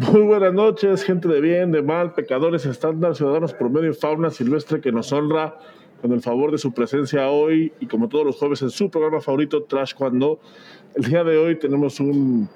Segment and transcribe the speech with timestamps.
[0.00, 4.80] Muy buenas noches, gente de bien, de mal, pecadores, estándar, ciudadanos promedio y fauna silvestre
[4.80, 5.58] que nos honra
[6.00, 9.20] con el favor de su presencia hoy y como todos los jueves en su programa
[9.20, 10.38] favorito, Trash Cuando.
[10.94, 12.48] El día de hoy tenemos un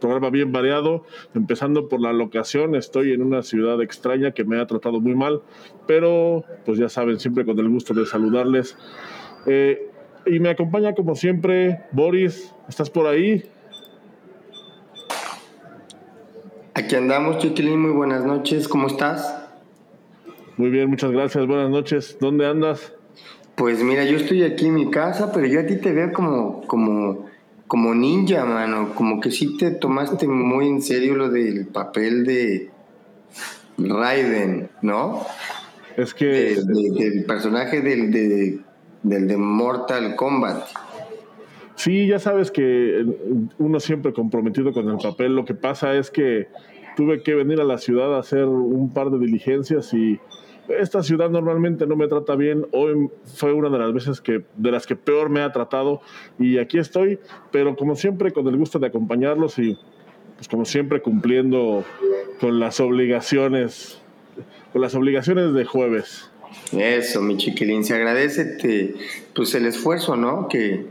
[0.00, 1.04] programa bien variado,
[1.34, 2.74] empezando por la locación.
[2.74, 5.42] Estoy en una ciudad extraña que me ha tratado muy mal,
[5.86, 8.74] pero pues ya saben, siempre con el gusto de saludarles.
[9.44, 9.90] Eh,
[10.24, 13.44] y me acompaña como siempre Boris, ¿estás por ahí?
[16.78, 19.34] Aquí andamos, Chiquilín, muy buenas noches, ¿cómo estás?
[20.58, 22.18] Muy bien, muchas gracias, buenas noches.
[22.20, 22.92] ¿Dónde andas?
[23.54, 26.60] Pues mira, yo estoy aquí en mi casa, pero yo a ti te veo como,
[26.66, 27.30] como,
[27.66, 28.94] como ninja, mano.
[28.94, 32.68] Como que sí te tomaste muy en serio lo del papel de
[33.78, 35.22] Raiden, ¿no?
[35.96, 36.56] Es que...
[36.62, 38.58] del personaje del de,
[39.02, 40.66] del de Mortal Kombat.
[41.76, 43.04] Sí, ya sabes que
[43.58, 45.36] uno siempre comprometido con el papel.
[45.36, 46.48] Lo que pasa es que
[46.96, 50.18] tuve que venir a la ciudad a hacer un par de diligencias y
[50.68, 52.66] esta ciudad normalmente no me trata bien.
[52.72, 56.00] Hoy fue una de las veces que de las que peor me ha tratado
[56.38, 57.20] y aquí estoy,
[57.52, 59.78] pero como siempre con el gusto de acompañarlos y
[60.36, 61.84] pues como siempre cumpliendo
[62.40, 64.02] con las obligaciones
[64.72, 66.30] con las obligaciones de jueves.
[66.72, 68.94] Eso, mi chiquilín, se agradece
[69.34, 70.48] pues el esfuerzo, ¿no?
[70.48, 70.86] Que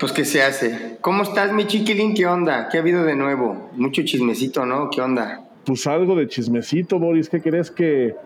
[0.00, 0.96] pues que se hace.
[1.02, 2.14] ¿Cómo estás, mi chiquilín?
[2.14, 2.68] ¿Qué onda?
[2.70, 3.70] ¿Qué ha habido de nuevo?
[3.76, 4.90] Mucho chismecito, ¿no?
[4.90, 5.44] ¿Qué onda?
[5.66, 7.28] Pues algo de chismecito, Boris.
[7.28, 8.16] ¿Qué crees que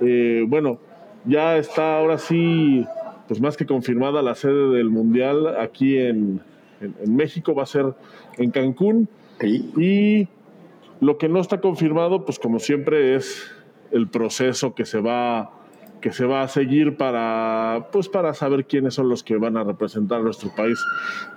[0.00, 0.78] eh, bueno,
[1.24, 2.84] ya está ahora sí,
[3.28, 6.40] pues más que confirmada la sede del Mundial aquí en,
[7.06, 7.94] México, va a ser
[8.36, 9.08] en Cancún.
[9.40, 10.28] Y
[11.00, 13.50] lo que no está confirmado, pues como siempre, es
[13.92, 15.50] el proceso que se va
[16.00, 19.64] que se va a seguir para pues para saber quiénes son los que van a
[19.64, 20.78] representar a nuestro país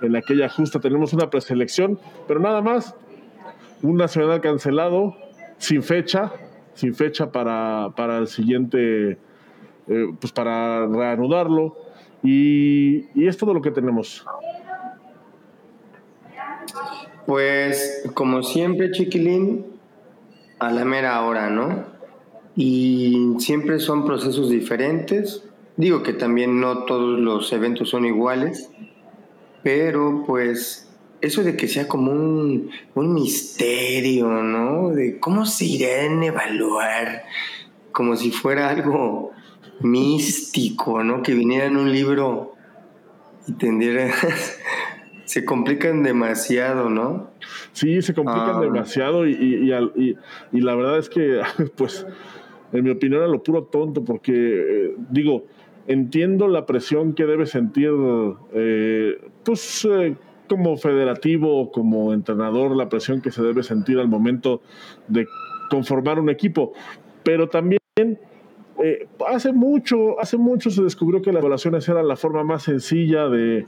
[0.02, 2.94] en aquella justa tenemos una preselección pero nada más
[3.82, 5.16] un nacional cancelado
[5.58, 6.32] sin fecha
[6.80, 9.18] sin fecha para, para el siguiente,
[9.88, 11.76] eh, pues para reanudarlo.
[12.22, 14.24] Y, y es todo lo que tenemos.
[17.26, 19.66] Pues como siempre, Chiquilín,
[20.58, 21.84] a la mera hora, ¿no?
[22.56, 25.44] Y siempre son procesos diferentes.
[25.76, 28.70] Digo que también no todos los eventos son iguales,
[29.62, 30.90] pero pues
[31.20, 34.90] eso de que sea como un, misterio, ¿no?
[34.90, 37.24] De cómo se irán a evaluar,
[37.92, 39.32] como si fuera algo
[39.80, 41.22] místico, ¿no?
[41.22, 42.54] Que viniera en un libro
[43.46, 44.10] y tendiera...
[45.30, 47.30] se complican demasiado, ¿no?
[47.72, 48.60] Sí, se complican ah.
[48.60, 51.40] demasiado y, y, la verdad es que,
[51.76, 52.04] pues,
[52.72, 55.44] en mi opinión, era lo puro tonto, porque, eh, digo,
[55.86, 57.90] entiendo la presión que debe sentir,
[58.52, 60.16] eh, pues, eh,
[60.48, 64.62] como federativo como entrenador la presión que se debe sentir al momento
[65.06, 65.26] de
[65.70, 66.72] conformar un equipo.
[67.22, 67.78] Pero también
[68.82, 73.28] eh, hace mucho, hace mucho se descubrió que las evaluaciones eran la forma más sencilla
[73.28, 73.66] de,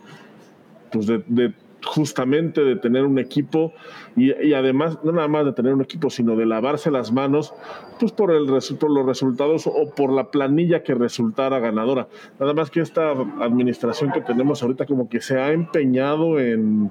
[0.91, 3.73] pues de justamente de tener un equipo
[4.17, 7.55] y, además no nada más de tener un equipo, sino de lavarse las manos
[7.99, 8.47] pues por, el,
[8.79, 12.09] por los resultados o por la planilla que resultara ganadora.
[12.39, 13.11] Nada más que esta
[13.41, 16.91] administración que tenemos ahorita como que se ha empeñado en,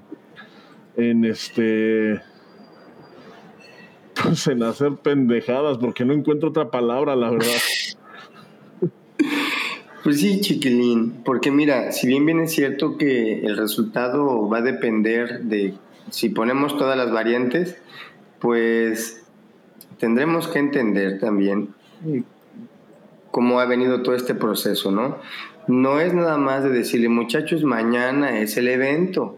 [0.96, 2.22] en este
[4.22, 7.48] pues en hacer pendejadas porque no encuentro otra palabra, la verdad.
[10.04, 14.62] Pues sí, chiquilín, porque mira, si bien bien es cierto que el resultado va a
[14.62, 15.76] depender de
[16.10, 17.78] si ponemos todas las variantes,
[18.40, 19.24] pues
[20.00, 21.70] tendremos que entender también
[23.30, 25.18] cómo ha venido todo este proceso, ¿no?
[25.68, 29.38] No es nada más de decirle, muchachos, mañana es el evento.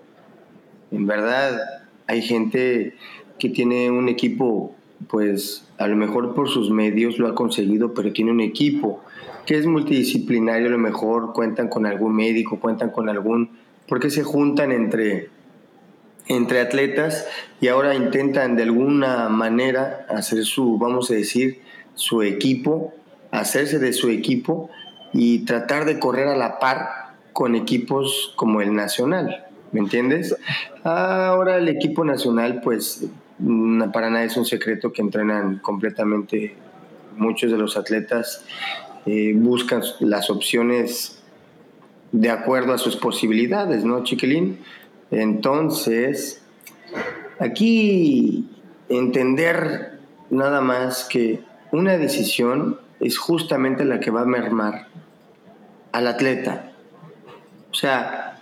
[0.91, 1.59] En verdad,
[2.07, 2.95] hay gente
[3.37, 4.73] que tiene un equipo,
[5.09, 9.03] pues a lo mejor por sus medios lo ha conseguido, pero tiene un equipo
[9.45, 13.57] que es multidisciplinario, a lo mejor cuentan con algún médico, cuentan con algún,
[13.87, 15.29] porque se juntan entre,
[16.27, 17.27] entre atletas
[17.59, 21.61] y ahora intentan de alguna manera hacer su, vamos a decir,
[21.95, 22.93] su equipo,
[23.31, 24.69] hacerse de su equipo
[25.11, 27.03] y tratar de correr a la par
[27.33, 30.35] con equipos como el nacional, ¿me entiendes?
[30.83, 33.05] Ahora el equipo nacional, pues
[33.91, 36.55] para nada es un secreto que entrenan completamente
[37.17, 38.45] muchos de los atletas
[39.05, 41.21] eh, buscan las opciones
[42.11, 44.59] de acuerdo a sus posibilidades, ¿no, Chiquilín?
[45.11, 46.41] Entonces,
[47.39, 48.49] aquí
[48.89, 51.41] entender nada más que
[51.71, 54.87] una decisión es justamente la que va a mermar
[55.91, 56.71] al atleta.
[57.71, 58.39] O sea,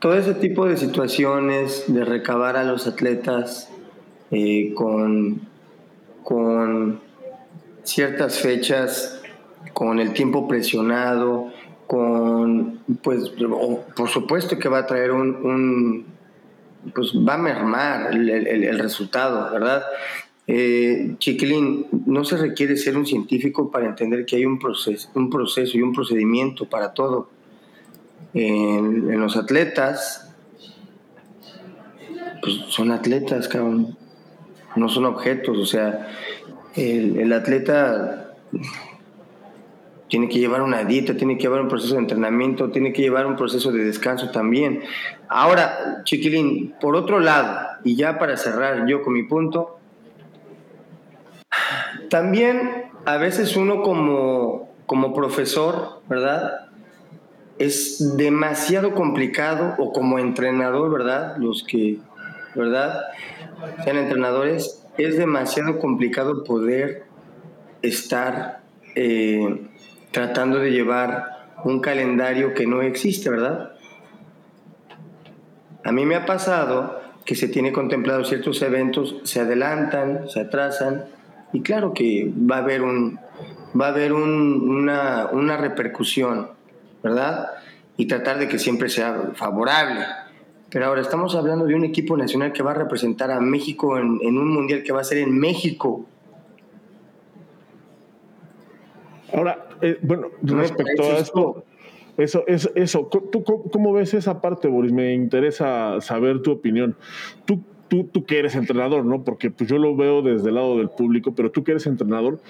[0.00, 3.70] todo ese tipo de situaciones de recabar a los atletas
[4.30, 5.42] eh, con,
[6.24, 7.00] con
[7.84, 9.22] ciertas fechas,
[9.72, 11.52] con el tiempo presionado,
[11.86, 13.32] con, pues,
[13.96, 16.06] por supuesto que va a traer un,
[16.94, 19.84] pues va a mermar el, resultado, ¿verdad?
[20.46, 25.30] Eh, Chiquilín, no se requiere ser un científico para entender que hay un proceso, un
[25.30, 27.30] proceso y un procedimiento para todo.
[28.34, 30.34] En, los atletas,
[32.42, 33.96] pues son atletas, cabrón,
[34.74, 36.08] no son objetos, o sea,
[36.74, 38.34] el, el atleta
[40.12, 43.24] tiene que llevar una dieta, tiene que llevar un proceso de entrenamiento, tiene que llevar
[43.24, 44.82] un proceso de descanso también.
[45.26, 49.78] Ahora, chiquilín, por otro lado, y ya para cerrar yo con mi punto,
[52.10, 56.68] también a veces uno como, como profesor, ¿verdad?
[57.58, 61.38] Es demasiado complicado, o como entrenador, ¿verdad?
[61.38, 62.00] Los que,
[62.54, 63.00] ¿verdad?
[63.82, 67.04] Sean entrenadores, es demasiado complicado poder
[67.82, 68.60] estar
[68.94, 69.68] eh,
[70.10, 73.72] tratando de llevar un calendario que no existe, ¿verdad?
[75.84, 81.04] A mí me ha pasado que se tiene contemplado ciertos eventos, se adelantan, se atrasan,
[81.52, 83.18] y claro que va a haber, un,
[83.78, 86.48] va a haber una, una, repercusión,
[87.02, 87.50] ¿verdad?
[87.96, 90.04] Y tratar de que siempre sea favorable.
[90.72, 94.18] Pero ahora estamos hablando de un equipo nacional que va a representar a México en,
[94.22, 96.06] en un mundial que va a ser en México.
[99.34, 101.64] Ahora, eh, bueno, respecto a esto,
[102.16, 104.92] eso, eso, eso, ¿tú cómo ves esa parte, Boris?
[104.92, 106.96] Me interesa saber tu opinión.
[107.44, 109.24] Tú, tú, tú que eres entrenador, ¿no?
[109.24, 112.40] Porque pues yo lo veo desde el lado del público, pero tú que eres entrenador,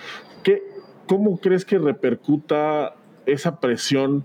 [0.45, 0.63] ¿qué,
[1.07, 2.95] ¿cómo crees que repercuta
[3.27, 4.25] esa presión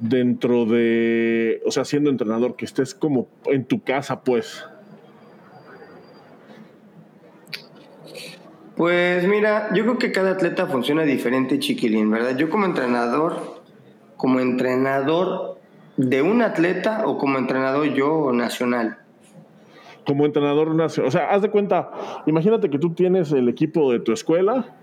[0.00, 4.64] dentro de, o sea, siendo entrenador, que estés como en tu casa, pues?
[8.76, 12.36] Pues mira, yo creo que cada atleta funciona diferente, chiquilín, ¿verdad?
[12.36, 13.62] Yo como entrenador,
[14.16, 15.58] como entrenador
[15.96, 18.98] de un atleta o como entrenador yo nacional.
[20.04, 21.92] Como entrenador nacional, o sea, haz de cuenta,
[22.26, 24.74] imagínate que tú tienes el equipo de tu escuela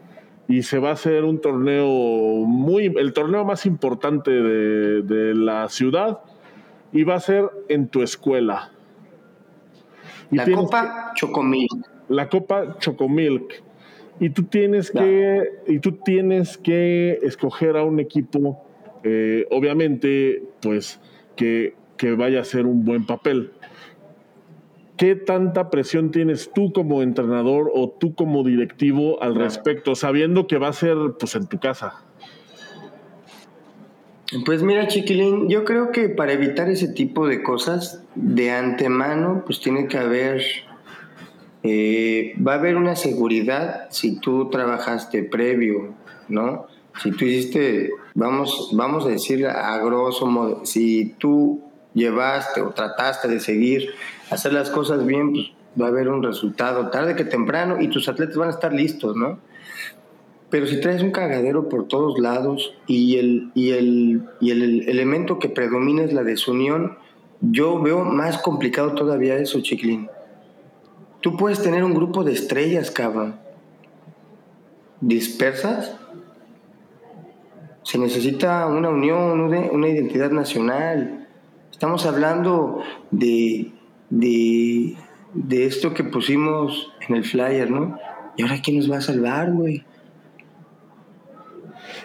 [0.48, 5.70] y se va a hacer un torneo muy, el torneo más importante de, de la
[5.70, 6.20] ciudad
[6.92, 8.72] y va a ser en tu escuela.
[10.30, 11.88] la Copa Chocomilk.
[12.10, 13.64] La Copa Chocomilk
[14.22, 18.64] y tú tienes que, y tú tienes que escoger a un equipo,
[19.04, 21.02] eh, obviamente, pues,
[21.36, 23.50] que, que vaya a hacer un buen papel.
[25.02, 30.60] ¿Qué tanta presión tienes tú como entrenador o tú como directivo al respecto, sabiendo que
[30.60, 32.04] va a ser pues en tu casa?
[34.46, 39.60] Pues mira, chiquilín, yo creo que para evitar ese tipo de cosas, de antemano, pues
[39.60, 40.44] tiene que haber
[41.64, 45.96] eh, va a haber una seguridad si tú trabajaste previo,
[46.28, 46.68] ¿no?
[47.02, 53.28] Si tú hiciste, vamos, vamos a decir a grosso modo, si tú llevaste o trataste
[53.28, 53.96] de seguir,
[54.32, 58.08] hacer las cosas bien, pues va a haber un resultado tarde que temprano y tus
[58.08, 59.40] atletas van a estar listos, ¿no?
[60.50, 65.40] Pero si traes un cagadero por todos lados y el, y el, y el elemento
[65.40, 66.98] que predomina es la desunión,
[67.42, 70.10] yo veo más complicado todavía eso, Chiquilín.
[71.22, 73.36] Tú puedes tener un grupo de estrellas, cabrón.
[75.00, 75.96] Dispersas.
[77.84, 81.28] Se necesita una unión, una identidad nacional.
[81.72, 83.72] Estamos hablando de,
[84.12, 84.96] de,
[85.34, 87.98] de esto que pusimos en el flyer, ¿no?
[88.38, 89.84] ¿Y ahora quién nos va a salvar, güey?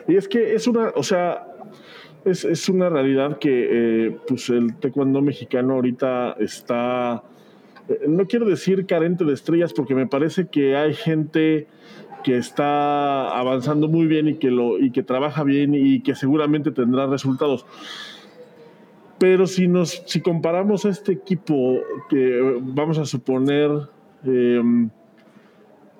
[0.08, 1.46] Y es que es una, o sea,
[2.24, 7.22] es, es una realidad que eh, pues el taekwondo mexicano ahorita está
[8.06, 11.68] no quiero decir carente de estrellas porque me parece que hay gente
[12.24, 16.72] que está avanzando muy bien y que lo y que trabaja bien y que seguramente
[16.72, 17.64] tendrá resultados.
[19.18, 23.70] Pero si nos si comparamos a este equipo que vamos a suponer
[24.24, 24.90] em,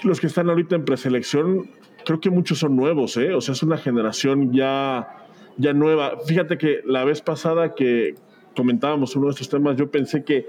[0.03, 1.71] los que están ahorita en preselección,
[2.05, 3.33] creo que muchos son nuevos, ¿eh?
[3.35, 5.09] O sea, es una generación ya
[5.57, 6.19] ya nueva.
[6.27, 8.15] Fíjate que la vez pasada que
[8.55, 10.47] comentábamos uno de estos temas, yo pensé que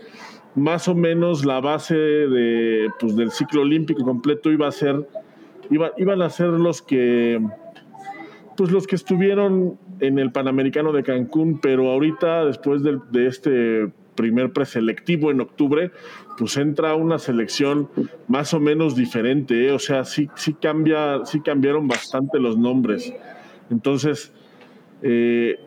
[0.55, 5.07] más o menos la base de, pues, del ciclo olímpico completo iba a ser,
[5.69, 7.39] iba, iban a ser los que,
[8.57, 14.51] pues los que estuvieron en el Panamericano de Cancún, pero ahorita, después de, este primer
[14.51, 15.91] preselectivo en octubre,
[16.39, 17.87] pues entra una selección
[18.27, 19.71] más o menos diferente, ¿eh?
[19.71, 23.13] o sea, sí, sí, cambia, sí cambiaron bastante los nombres.
[23.69, 24.33] Entonces,
[25.03, 25.59] eh,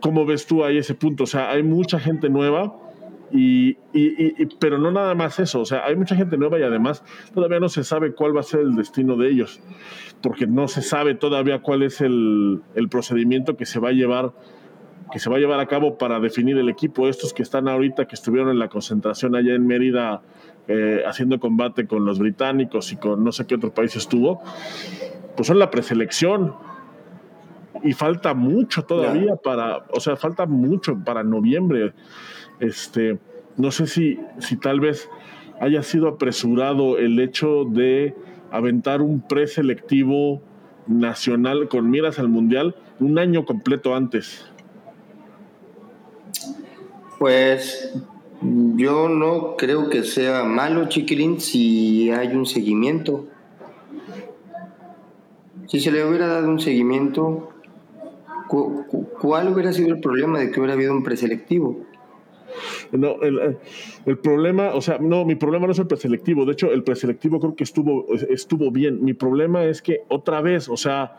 [0.00, 1.24] ¿cómo ves tú ahí ese punto?
[1.24, 2.74] O sea, hay mucha gente nueva,
[3.34, 3.78] Y,
[4.60, 7.70] pero no nada más eso, o sea, hay mucha gente nueva y además todavía no
[7.70, 9.58] se sabe cuál va a ser el destino de ellos,
[10.20, 14.32] porque no se sabe todavía cuál es el, el procedimiento que se va a llevar
[15.12, 17.06] que se va a llevar a cabo para definir el equipo.
[17.06, 20.22] Estos que están ahorita, que estuvieron en la concentración allá en Mérida
[20.68, 24.40] eh, haciendo combate con los británicos y con no sé qué otro país estuvo,
[25.36, 26.54] pues son la preselección.
[27.84, 31.92] Y falta mucho todavía para, o sea, falta mucho para noviembre.
[32.62, 33.18] Este,
[33.56, 35.10] no sé si, si tal vez
[35.60, 38.14] haya sido apresurado el hecho de
[38.52, 40.40] aventar un preselectivo
[40.86, 44.46] nacional con miras al mundial un año completo antes.
[47.18, 47.92] Pues
[48.40, 53.26] yo no creo que sea malo, Chiquilín, si hay un seguimiento.
[55.66, 57.50] Si se le hubiera dado un seguimiento,
[58.48, 61.90] ¿cuál hubiera sido el problema de que hubiera habido un preselectivo?
[62.92, 63.58] No, el,
[64.06, 66.44] el, problema, o sea, no, mi problema no es el preselectivo.
[66.44, 69.04] De hecho, el preselectivo creo que estuvo, estuvo bien.
[69.04, 71.18] Mi problema es que otra vez, o sea,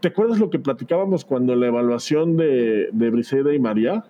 [0.00, 4.04] ¿te acuerdas lo que platicábamos cuando la evaluación de, de Briseida y María?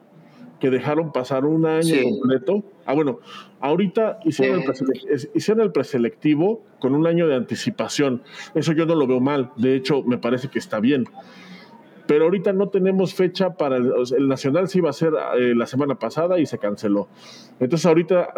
[0.64, 2.64] que dejaron pasar un año completo.
[2.86, 3.18] Ah, bueno,
[3.60, 8.22] ahorita hicieron, el hicieron el preselectivo con un año de anticipación.
[8.54, 9.50] Eso yo no lo veo mal.
[9.56, 11.06] De hecho, me parece que está bien.
[12.06, 15.66] Pero ahorita no tenemos fecha para el, el Nacional, se iba a hacer eh, la
[15.66, 17.08] semana pasada y se canceló.
[17.60, 18.34] Entonces ahorita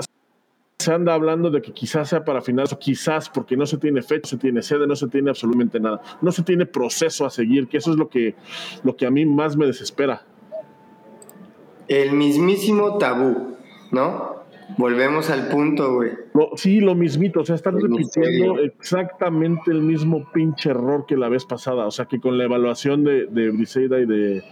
[0.78, 4.30] se anda hablando de que quizás sea para finales quizás porque no se tiene fecha,
[4.30, 6.00] se tiene sede, no se tiene absolutamente nada.
[6.20, 8.36] No se tiene proceso a seguir, que eso es lo que,
[8.84, 10.24] lo que a mí más me desespera.
[11.88, 13.56] El mismísimo tabú,
[13.90, 14.44] ¿no?
[14.76, 16.10] Volvemos al punto, güey.
[16.56, 21.44] sí, lo mismito, o sea, están repitiendo exactamente el mismo pinche error que la vez
[21.44, 24.42] pasada, o sea, que con la evaluación de, de Briseida y de,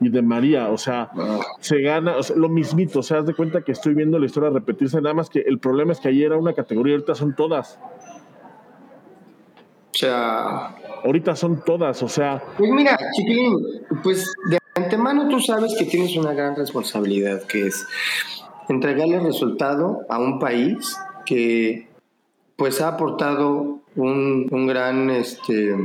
[0.00, 1.40] y de María, o sea, ah.
[1.60, 4.26] se gana, o sea, lo mismito, o sea, haz de cuenta que estoy viendo la
[4.26, 7.36] historia repetirse, nada más que el problema es que ayer era una categoría, ahorita son
[7.36, 7.78] todas.
[9.90, 10.76] O sea...
[11.04, 12.42] Ahorita son todas, o sea...
[12.56, 13.58] Pues mira, chiquilín,
[14.02, 17.86] pues de antemano tú sabes que tienes una gran responsabilidad, que es
[18.68, 21.88] entregarle resultado a un país que
[22.56, 25.76] pues ha aportado un, gran este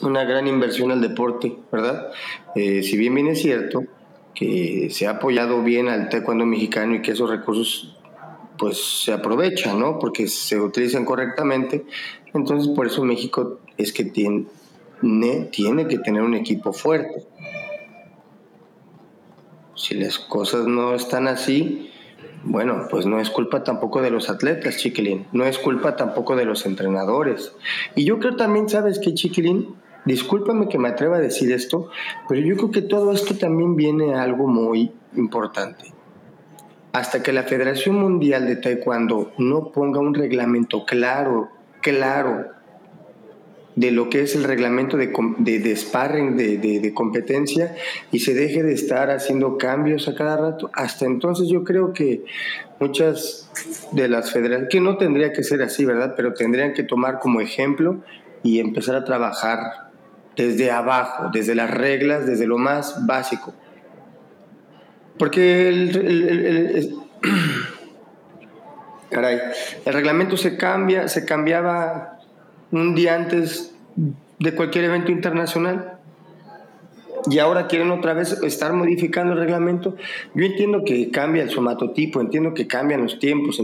[0.00, 2.10] una gran inversión al deporte, ¿verdad?
[2.54, 3.84] Eh, si bien bien es cierto
[4.34, 7.96] que se ha apoyado bien al taekwondo mexicano y que esos recursos
[8.58, 9.98] pues se aprovechan, ¿no?
[9.98, 11.84] Porque se utilizan correctamente.
[12.32, 14.46] Entonces por eso México es que tiene,
[15.50, 17.26] tiene que tener un equipo fuerte.
[19.74, 21.90] Si las cosas no están así,
[22.44, 25.26] bueno, pues no es culpa tampoco de los atletas, Chiquilín.
[25.32, 27.54] No es culpa tampoco de los entrenadores.
[27.94, 29.76] Y yo creo también, ¿sabes qué, Chiquilín?
[30.04, 31.90] Discúlpame que me atreva a decir esto,
[32.28, 35.92] pero yo creo que todo esto también viene a algo muy importante.
[36.92, 41.50] Hasta que la Federación Mundial de Taekwondo no ponga un reglamento claro,
[41.80, 42.50] claro,
[43.74, 47.74] de lo que es el reglamento de, de, de sparring, de, de, competencia,
[48.10, 50.70] y se deje de estar haciendo cambios a cada rato.
[50.74, 52.24] Hasta entonces yo creo que
[52.80, 53.50] muchas
[53.92, 56.14] de las federaciones, que no tendría que ser así, ¿verdad?
[56.16, 58.02] Pero tendrían que tomar como ejemplo
[58.42, 59.90] y empezar a trabajar
[60.36, 63.54] desde abajo, desde las reglas, desde lo más básico.
[65.18, 66.94] Porque el,
[69.10, 69.40] caray,
[69.84, 72.11] el reglamento se cambia, se cambiaba
[72.72, 73.74] un día antes
[74.38, 75.98] de cualquier evento internacional
[77.30, 79.94] y ahora quieren otra vez estar modificando el reglamento.
[80.34, 83.62] Yo entiendo que cambia el somatotipo, entiendo que cambian los tiempos,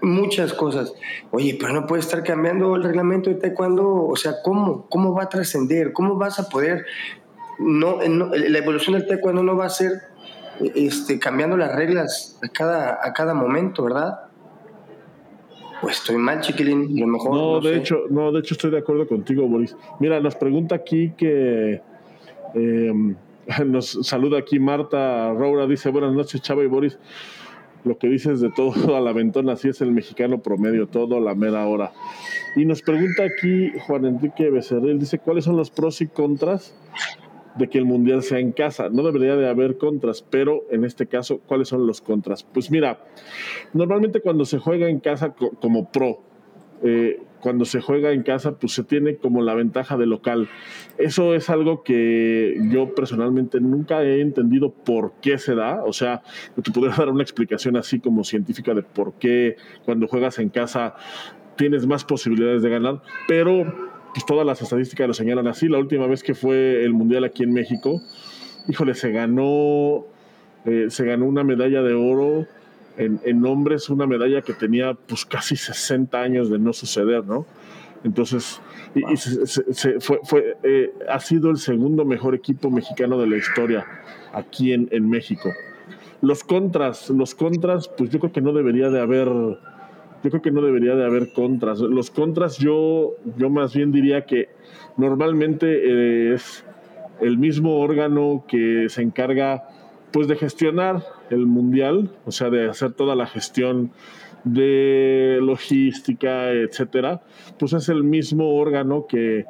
[0.00, 0.94] muchas cosas.
[1.30, 4.86] Oye, pero no puede estar cambiando el reglamento de taekwondo, o sea, ¿cómo?
[4.88, 5.92] ¿Cómo va a trascender?
[5.92, 6.86] ¿Cómo vas a poder
[7.58, 10.02] no, la evolución del taekwondo no va a ser
[10.60, 14.27] este, cambiando las reglas a cada, a cada momento, ¿verdad?
[15.80, 17.34] Pues estoy mal, chiquilín, lo mejor.
[17.34, 19.76] No, de hecho, no, de hecho estoy de acuerdo contigo, Boris.
[20.00, 21.80] Mira, nos pregunta aquí que
[22.54, 23.14] em,
[23.66, 26.98] nos saluda aquí Marta Roura, dice buenas noches, Chava y Boris.
[27.84, 31.20] Lo que dices de todo a la ventona, así es el mexicano promedio, todo a
[31.20, 31.92] la mera hora.
[32.56, 36.74] Y nos pregunta aquí Juan Enrique Becerril, dice, ¿cuáles son los pros y contras
[37.56, 38.88] de que el mundial sea en casa.
[38.90, 42.44] No debería de haber contras, pero en este caso, ¿cuáles son los contras?
[42.44, 43.04] Pues mira,
[43.72, 46.20] normalmente cuando se juega en casa como pro,
[46.82, 50.48] eh, cuando se juega en casa, pues se tiene como la ventaja de local.
[50.96, 55.82] Eso es algo que yo personalmente nunca he entendido por qué se da.
[55.84, 56.22] O sea,
[56.62, 60.94] te podría dar una explicación así como científica de por qué cuando juegas en casa
[61.56, 65.68] tienes más posibilidades de ganar, pero pues todas las estadísticas lo señalan así.
[65.68, 68.00] La última vez que fue el Mundial aquí en México,
[68.68, 70.06] híjole, se ganó,
[70.64, 72.46] eh, se ganó una medalla de oro
[72.98, 77.46] en, hombres una medalla que tenía pues casi 60 años de no suceder, ¿no?
[78.04, 78.60] Entonces,
[78.94, 79.02] y,
[80.00, 83.86] fue, fue eh, ha sido el segundo mejor equipo mexicano de la historia
[84.32, 85.50] aquí en, en, México.
[86.22, 89.28] Los contras, los contras, pues yo creo que no debería de haber,
[90.22, 91.80] yo creo que no debería de haber contras.
[91.80, 94.48] Los contras yo, yo más bien diría que
[94.96, 96.64] normalmente eh, es
[97.20, 99.64] el mismo órgano que se encarga
[100.12, 103.92] pues de gestionar el mundial, o sea, de hacer toda la gestión
[104.44, 107.22] de logística, etcétera,
[107.58, 109.44] pues es el mismo órgano que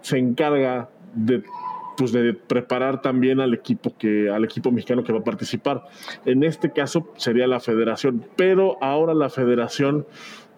[0.00, 1.42] se encarga de
[1.96, 5.84] pues de preparar también al equipo que al equipo mexicano que va a participar.
[6.24, 10.06] En este caso sería la Federación, pero ahora la Federación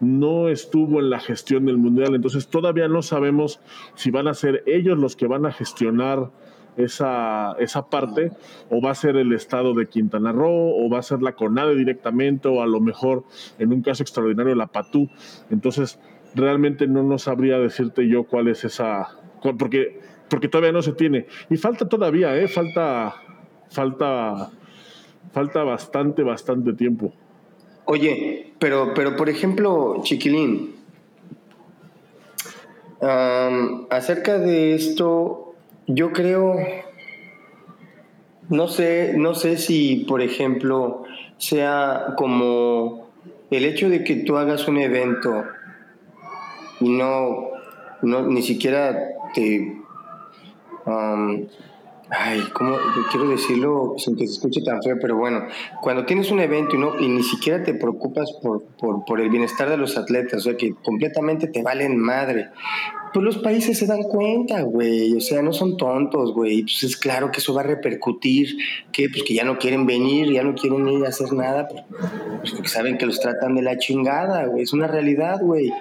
[0.00, 3.60] no estuvo en la gestión del mundial, entonces todavía no sabemos
[3.94, 6.30] si van a ser ellos los que van a gestionar
[6.76, 8.32] esa, esa parte,
[8.70, 11.76] o va a ser el estado de Quintana Roo, o va a ser la CONADE
[11.76, 13.24] directamente, o a lo mejor
[13.58, 15.08] en un caso extraordinario la PATU.
[15.50, 16.00] Entonces,
[16.34, 19.08] realmente no, no sabría decirte yo cuál es esa,
[19.58, 21.26] porque, porque todavía no se tiene.
[21.50, 22.49] Y falta todavía, ¿eh?
[22.49, 23.14] Falta,
[23.71, 24.50] falta,
[25.33, 27.12] falta bastante, bastante tiempo.
[27.87, 30.75] Oye, pero, pero por ejemplo, Chiquilín,
[33.90, 35.54] acerca de esto,
[35.87, 36.57] yo creo,
[38.49, 41.04] no sé, no sé si, por ejemplo,
[41.37, 43.11] sea como
[43.50, 45.45] el hecho de que tú hagas un evento
[46.81, 47.50] y no,
[48.02, 48.99] no ni siquiera
[49.35, 49.83] te
[50.86, 52.76] ay, ¿cómo
[53.10, 54.96] quiero decirlo sin que se escuche tan feo?
[55.00, 55.46] Pero bueno,
[55.80, 59.30] cuando tienes un evento y, no, y ni siquiera te preocupas por, por, por, el
[59.30, 62.50] bienestar de los atletas, o sea, que completamente te valen madre,
[63.14, 66.96] pues los países se dan cuenta, güey, o sea, no son tontos, güey, pues es
[66.96, 68.56] claro que eso va a repercutir,
[68.90, 71.84] que pues que ya no quieren venir, ya no quieren ir a hacer nada, pues,
[72.40, 75.73] pues porque saben que los tratan de la chingada, güey, es una realidad, güey.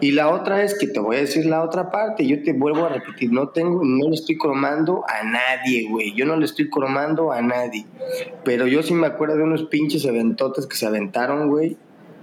[0.00, 2.86] Y la otra es que te voy a decir la otra parte, yo te vuelvo
[2.86, 6.70] a repetir, no tengo, no le estoy cromando a nadie, güey, yo no le estoy
[6.70, 7.84] cromando a nadie,
[8.44, 11.76] pero yo sí me acuerdo de unos pinches eventotes que se aventaron, güey,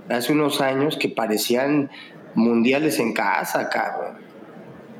[0.10, 1.92] hace unos años que parecían
[2.34, 4.17] mundiales en casa, cabrón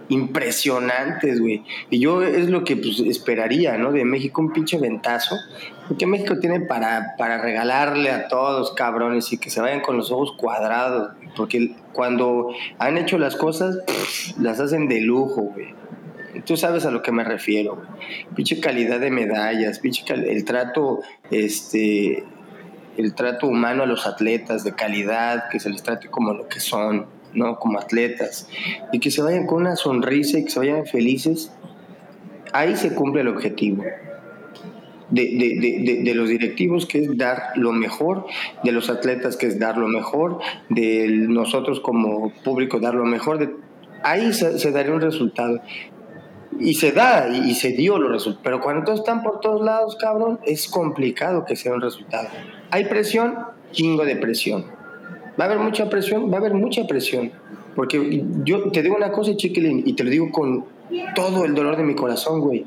[0.10, 1.64] impresionantes, güey.
[1.90, 3.92] Y yo es lo que pues, esperaría, ¿no?
[3.92, 5.36] De México un pinche ventazo.
[5.88, 10.12] Porque México tiene para, para regalarle a todos, cabrones, y que se vayan con los
[10.12, 11.12] ojos cuadrados.
[11.36, 13.78] Porque cuando han hecho las cosas,
[14.40, 15.76] las hacen de lujo, güey.
[16.46, 17.88] Tú sabes a lo que me refiero, güey.
[18.36, 22.24] Pinche calidad de medallas, pinche el trato, este,
[22.98, 26.60] el trato humano a los atletas de calidad, que se les trate como lo que
[26.60, 27.58] son ¿no?
[27.60, 28.48] Como atletas,
[28.92, 31.52] y que se vayan con una sonrisa y que se vayan felices,
[32.54, 33.84] ahí se cumple el objetivo.
[35.10, 38.26] De, de, de, los directivos, que es dar lo mejor,
[38.66, 43.56] de los atletas, que es dar lo mejor, de nosotros como público dar lo mejor,
[44.04, 45.62] ahí se, daría un resultado.
[46.60, 48.44] Y se da, y, se dio los resultados.
[48.44, 52.28] Pero cuando todos están por todos lados, cabrón, es complicado que sea un resultado.
[52.72, 53.38] Hay presión,
[53.72, 54.77] chingo de presión
[55.40, 57.32] Va a haber mucha presión, va a haber mucha presión.
[57.76, 60.66] Porque yo te digo una cosa, Chiquilín, y te lo digo con
[61.16, 62.66] todo el dolor de mi corazón, güey.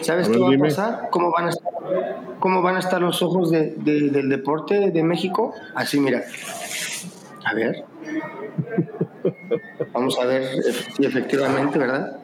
[0.00, 1.08] ¿Sabes qué va a pasar?
[1.10, 1.72] ¿Cómo van a estar,
[2.40, 5.52] cómo van a estar los ojos del deporte de México?
[5.74, 6.22] Así, mira.
[7.44, 7.84] A ver.
[9.92, 10.48] Vamos a ver
[10.96, 12.18] si efectivamente, ¿verdad?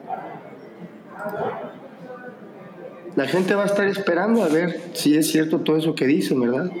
[3.15, 6.41] La gente va a estar esperando a ver si es cierto todo eso que dicen,
[6.41, 6.71] ¿verdad?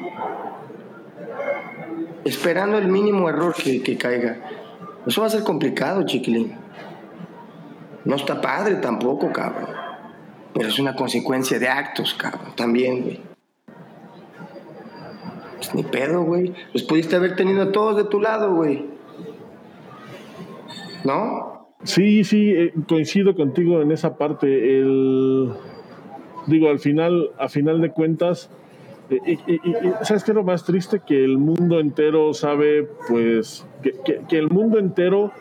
[2.25, 4.37] Esperando el mínimo error que, caiga.
[5.05, 6.53] Eso va a ser complicado, chiquilín.
[8.05, 9.69] No está padre tampoco, cabrón.
[10.53, 13.19] Pero es una consecuencia de actos, cabrón, también, güey.
[15.57, 16.53] Pues ni pedo, güey.
[16.71, 18.85] Pues pudiste haber tenido todos de tu lado, güey.
[21.03, 21.67] ¿No?
[21.83, 24.79] Sí, sí, eh, coincido contigo en esa parte.
[24.79, 25.51] El,
[26.47, 28.49] digo, al final, a final de cuentas,
[29.09, 31.01] y, ¿sabes qué es lo más triste?
[31.05, 33.65] Que el mundo entero sabe, pues,
[34.05, 35.31] que, el mundo entero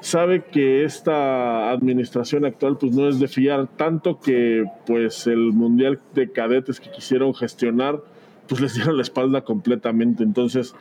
[0.00, 6.00] sabe que esta administración actual pues no es de fiar tanto que pues el mundial
[6.14, 8.00] de cadetes que quisieron gestionar
[8.48, 10.22] pues les dieron la espalda completamente.
[10.22, 10.74] Entonces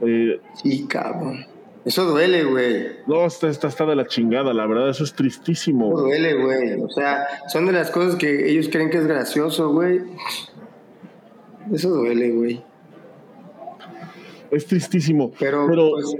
[0.00, 1.44] eh, sí cabrón.
[1.84, 2.86] Eso duele güey.
[3.06, 5.92] No está, está, está de la chingada la verdad eso es tristísimo.
[5.92, 6.80] Eso duele güey.
[6.80, 10.00] O sea son de las cosas que ellos creen que es gracioso güey
[11.72, 12.62] eso duele, güey.
[14.50, 15.32] Es tristísimo.
[15.38, 16.16] Pero, pues,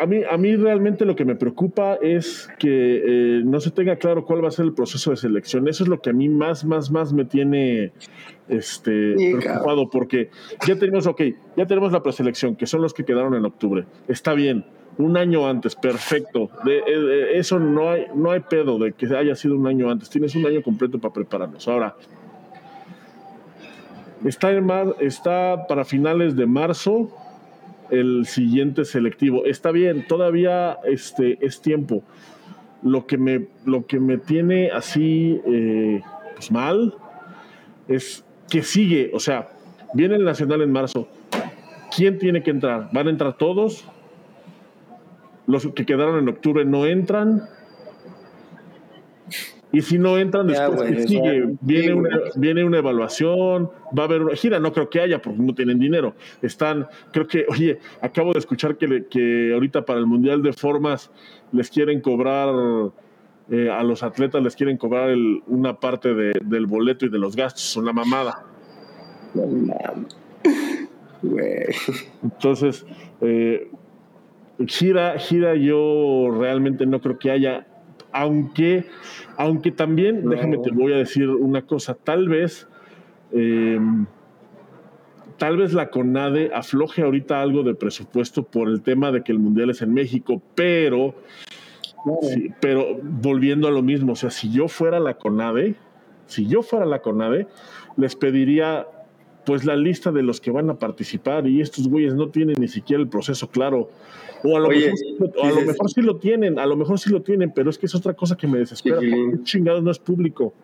[0.00, 3.96] A mí, a mí realmente lo que me preocupa es que eh, no se tenga
[3.96, 5.68] claro cuál va a ser el proceso de selección.
[5.68, 7.92] Eso es lo que a mí más, más, más me tiene
[8.48, 10.30] este, preocupado, porque
[10.66, 11.22] ya tenemos, ok,
[11.56, 13.86] ya tenemos la preselección, que son los que quedaron en octubre.
[14.06, 14.66] Está bien,
[14.98, 16.50] un año antes, perfecto.
[16.64, 20.10] De, eso no hay, no hay pedo de que haya sido un año antes.
[20.10, 21.66] Tienes un año completo para prepararnos.
[21.68, 21.96] Ahora,
[24.24, 27.10] está, en mar, está para finales de marzo
[27.90, 29.44] el siguiente selectivo.
[29.44, 32.02] Está bien, todavía este, es tiempo.
[32.82, 36.00] Lo que me, lo que me tiene así eh,
[36.34, 36.94] pues mal
[37.88, 39.48] es que sigue, o sea,
[39.94, 41.08] viene el Nacional en marzo.
[41.94, 42.88] ¿Quién tiene que entrar?
[42.92, 43.84] ¿Van a entrar todos?
[45.46, 47.42] Los que quedaron en octubre no entran.
[49.72, 54.34] Y si no entran, después sigue, viene, una, viene una evaluación, va a haber una
[54.34, 56.14] gira, no creo que haya porque no tienen dinero.
[56.42, 61.10] Están, creo que, oye, acabo de escuchar que, que ahorita para el Mundial de Formas
[61.52, 62.52] les quieren cobrar,
[63.50, 65.14] eh, a los atletas les quieren cobrar
[65.46, 68.44] una parte del boleto y de los gastos, una mamada.
[72.22, 72.86] Entonces,
[73.20, 73.70] eh,
[74.66, 77.66] gira, gira yo realmente no creo que haya
[78.12, 78.86] aunque,
[79.36, 82.68] aunque también, déjame te voy a decir una cosa, tal vez,
[83.32, 84.06] em,
[85.38, 89.38] tal vez la CONADE afloje ahorita algo de presupuesto por el tema de que el
[89.38, 91.14] Mundial es en México, pero,
[92.60, 95.76] pero volviendo a lo mismo, o sea, si yo fuera la CONADE,
[96.26, 97.46] si yo fuera la CONADE,
[97.96, 98.86] les pediría
[99.44, 102.68] pues la lista de los que van a participar y estos güeyes no tienen ni
[102.68, 103.90] siquiera el proceso claro.
[104.42, 107.78] O a lo, mejor, sí lo tienen, a lo mejor sí lo tienen, pero es
[107.78, 108.98] que es otra cosa que me desespera.
[109.42, 110.54] Chingados no es público.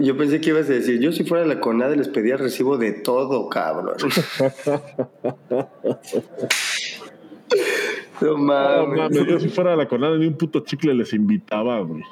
[0.00, 2.92] Yo pensé que ibas a decir, yo si fuera la CONADE les pedía recibo de
[2.92, 3.96] todo, cabrón.
[8.20, 9.26] no mames.
[9.28, 12.02] yo si fuera la CONADE ni un puto chicle les invitaba, güey.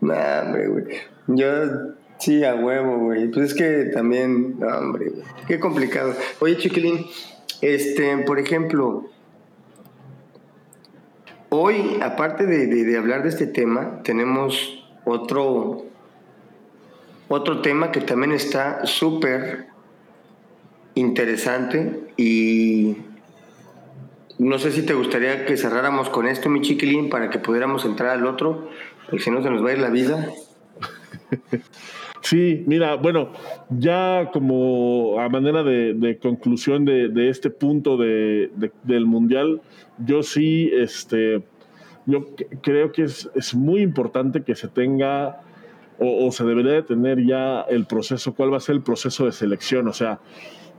[0.00, 0.84] Nah, güey.
[1.28, 1.48] Yo
[2.18, 3.28] Sí, a huevo, güey.
[3.28, 5.12] Pues es que también, hombre,
[5.46, 6.14] qué complicado.
[6.40, 7.04] Oye, Chiquilín,
[7.60, 9.06] este, por ejemplo,
[11.50, 15.84] hoy, aparte de, hablar de este tema, tenemos otro,
[17.28, 19.66] otro tema que también está súper
[20.94, 22.96] interesante y
[24.38, 28.10] no sé si te gustaría que cerráramos con esto, mi chiquilín, para que pudiéramos entrar
[28.10, 28.68] al otro,
[29.06, 30.28] porque si no se nos va a ir la vida.
[32.34, 33.30] Sí, mira, bueno,
[33.70, 38.50] ya como a manera de, conclusión de, este punto de,
[38.82, 39.60] del Mundial,
[40.04, 41.44] yo sí, este,
[42.06, 42.26] yo
[42.60, 45.42] creo que es, muy importante que se tenga
[46.00, 49.30] o, se debería de tener ya el proceso, cuál va a ser el proceso de
[49.30, 49.86] selección.
[49.86, 50.18] O sea,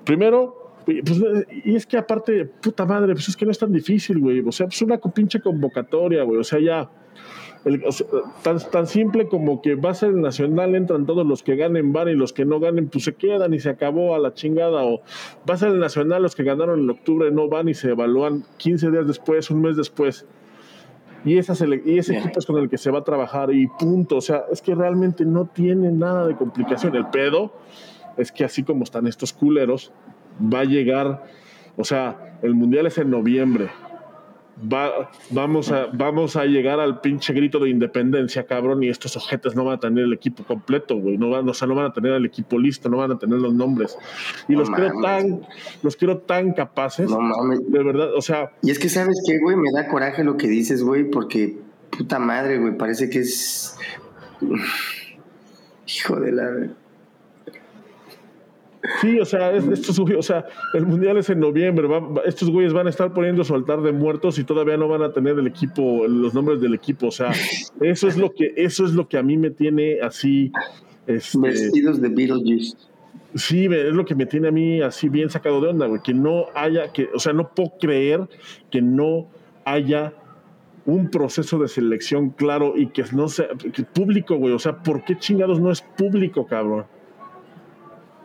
[0.03, 1.23] primero, pues,
[1.63, 4.41] y es que aparte, puta madre, pues es que no es tan difícil, güey.
[4.41, 6.37] O sea, pues una pinche convocatoria, güey.
[6.37, 6.91] O sea, ya
[8.43, 11.93] tan, tan simple como que va a ser el nacional, entran todos los que ganen,
[11.93, 14.83] van y los que no ganen, pues se quedan y se acabó a la chingada.
[14.83, 15.01] O
[15.49, 18.45] va a ser el nacional, los que ganaron en octubre no van y se evalúan
[18.57, 20.27] 15 días después, un mes después.
[21.23, 21.53] Y, esa
[21.85, 24.17] y ese equipo es con el que se va a trabajar y punto.
[24.17, 26.95] O sea, es que realmente no tiene nada de complicación.
[26.95, 27.51] El pedo
[28.15, 29.91] es que así como están estos culeros,
[30.39, 31.23] va a llegar,
[31.77, 33.69] o sea, el mundial es en noviembre
[34.61, 39.55] va, vamos, a, vamos a llegar al pinche grito de independencia, cabrón, y estos ojetes
[39.55, 41.93] no van a tener el equipo completo, güey, no van, o sea, no van a
[41.93, 43.97] tener el equipo listo, no van a tener los nombres.
[44.47, 45.41] Y los quiero tan,
[45.83, 48.51] los quiero tan capaces, de verdad, o sea...
[48.61, 49.57] Y es que, ¿sabes qué, güey?
[49.57, 51.57] Me da coraje lo que dices, güey, porque,
[51.89, 53.77] puta madre, güey, parece que es...
[55.87, 56.69] Hijo de la...
[59.01, 61.87] Sí, o sea, estos, o sea, el mundial es en noviembre.
[62.25, 65.11] estos güeyes van a estar poniendo su altar de muertos y todavía no van a
[65.11, 67.07] tener el equipo, los nombres del equipo.
[67.07, 67.31] O sea,
[67.81, 70.51] eso es lo que, eso es lo que a mí me tiene así.
[71.07, 72.77] Este, Vestidos de Beetlejuice.
[73.35, 76.01] Sí, es lo que me tiene a mí así bien sacado de onda, güey.
[76.01, 78.21] Que no haya, que, o sea, no puedo creer
[78.71, 79.27] que no
[79.65, 80.13] haya
[80.85, 83.47] un proceso de selección claro y que no sea
[83.93, 84.53] público, güey.
[84.53, 86.85] O sea, ¿por qué chingados no es público, cabrón?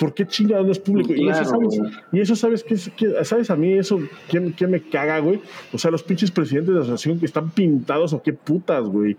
[0.00, 1.12] ¿Por qué chingados no es público?
[1.14, 2.76] y, eso sabes, y eso sabes que,
[3.22, 5.42] sabes a mí eso ¿qué, me caga, güey.
[5.74, 9.18] O sea, los pinches presidentes de la asociación que están pintados o qué putas, güey.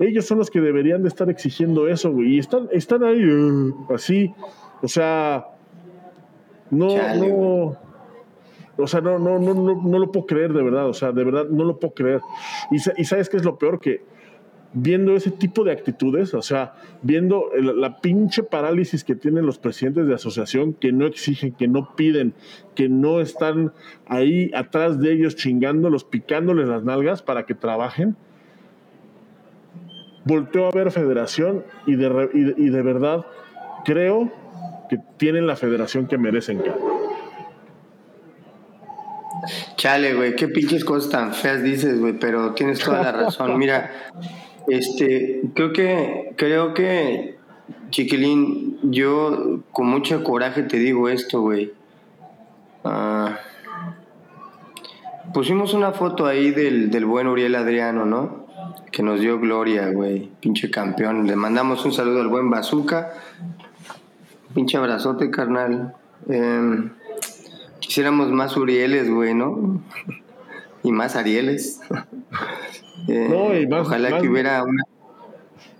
[0.00, 2.36] Ellos son los que deberían de estar exigiendo eso, güey.
[2.36, 4.32] Y están, están ahí uh, así.
[4.80, 5.44] O sea,
[6.70, 7.76] no, no.
[8.78, 10.88] O sea, no, no, no, no, no lo puedo creer de verdad.
[10.88, 12.20] O sea, de verdad no lo puedo creer.
[12.70, 14.00] Y, y sabes qué es lo peor que
[14.72, 20.06] viendo ese tipo de actitudes, o sea, viendo la pinche parálisis que tienen los presidentes
[20.06, 22.34] de asociación que no exigen, que no piden,
[22.74, 23.72] que no están
[24.06, 28.16] ahí atrás de ellos chingándolos, picándoles las nalgas para que trabajen.
[30.24, 33.24] Volteo a ver federación y de, y de verdad
[33.84, 34.30] creo
[34.90, 36.62] que tienen la federación que merecen,
[39.76, 43.56] Chale, güey, qué pinches cosas tan feas dices, güey, pero tienes toda la razón.
[43.58, 43.90] Mira,
[44.68, 47.36] este, creo que, creo que,
[47.90, 51.72] Chiquilín, yo con mucho coraje te digo esto, güey.
[52.84, 53.38] Ah,
[55.32, 58.46] pusimos una foto ahí del, del buen Uriel Adriano, ¿no?
[58.92, 60.30] Que nos dio gloria, güey.
[60.40, 61.26] Pinche campeón.
[61.26, 63.12] Le mandamos un saludo al buen Bazooka.
[64.54, 65.94] Pinche abrazote, carnal.
[66.28, 66.90] Em,
[67.80, 69.82] quisiéramos más Urieles, güey, ¿no?
[70.82, 71.80] y más Arieles.
[73.06, 74.82] Eh, ojalá que hubiera una.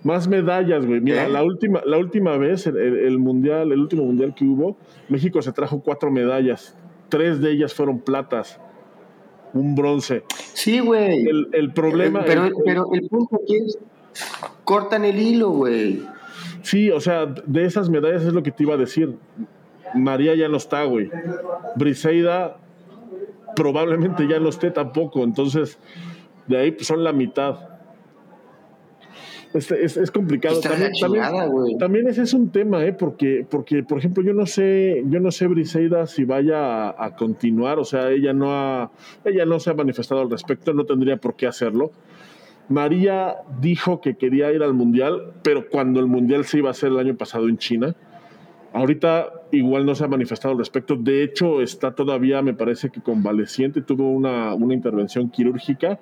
[0.03, 1.01] Más medallas, güey.
[1.01, 1.29] Mira, ¿Eh?
[1.29, 4.77] la, última, la última vez, el, mundial, el último mundial que hubo,
[5.09, 6.77] México se trajo cuatro medallas.
[7.09, 8.59] Tres de ellas fueron platas.
[9.53, 10.23] Un bronce.
[10.53, 11.25] Sí, güey.
[11.51, 12.23] El, problema.
[12.25, 13.77] Pero, pero el punto aquí es.
[14.63, 16.03] Cortan el hilo, güey.
[16.61, 19.17] Sí, o sea, de esas medallas es lo que te iba a decir.
[19.95, 21.09] María ya no está, güey.
[21.75, 22.57] Briseida
[23.55, 25.23] probablemente ya no esté tampoco.
[25.23, 25.79] Entonces,
[26.49, 27.57] de ahí pues, son la mitad.
[29.53, 30.59] Es, es, complicado.
[30.61, 30.91] También,
[31.79, 32.93] también, ese es un tema, ¿eh?
[32.93, 37.79] porque, porque, por ejemplo, yo no sé, yo no sé Briseida si vaya a, continuar,
[37.79, 38.91] o sea, ella no ha,
[39.25, 41.91] ella no se ha manifestado al respecto, no tendría por qué hacerlo.
[42.67, 46.89] María dijo que quería ir al mundial, pero cuando el mundial se iba a hacer
[46.89, 47.95] el año pasado en China,
[48.73, 50.95] Ahorita igual no se ha manifestado al respecto.
[50.95, 55.99] De hecho, está todavía, me parece que convaleciente, tuvo una, una intervención quirúrgica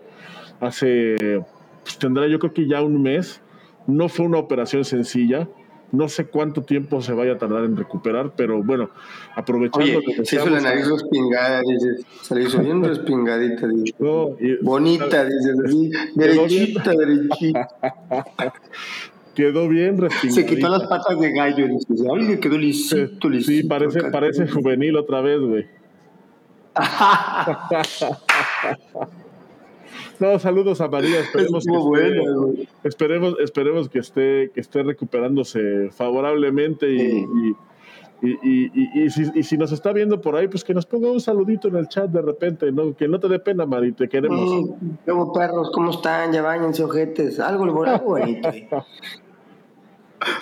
[0.60, 1.44] hace,
[1.84, 3.42] pues, tendrá yo creo que ya un mes.
[3.86, 5.48] No fue una operación sencilla.
[5.94, 8.90] No sé cuánto tiempo se vaya a tardar en recuperar, pero bueno,
[9.34, 13.96] aprovechando Oye, se hizo la nariz respingada, dices, se le hizo bien respingadita, dices.
[14.62, 15.56] Bonita, dices,
[16.14, 17.70] derechita, derechita.
[19.38, 19.98] Quedó bien
[20.32, 21.68] Se quitó las patas de gallo.
[21.68, 23.52] Dices, Ay, le quedó lisito, lisito.
[23.52, 25.68] Sí, parece, parece juvenil otra vez, güey.
[30.20, 31.20] no, saludos a María.
[31.20, 37.28] Esperemos que, esté, esperemos, esperemos que esté, que esté recuperándose favorablemente y,
[38.24, 41.22] y, y, si, y, si, nos está viendo por ahí, pues que nos ponga un
[41.22, 42.96] saludito en el chat de repente, ¿no?
[42.96, 44.66] Que no te dé pena, Mari, te queremos.
[45.06, 46.32] luego, perros, ¿cómo están?
[46.32, 47.40] Ya bañense, ojetes.
[47.40, 48.50] Algo, algo bonito.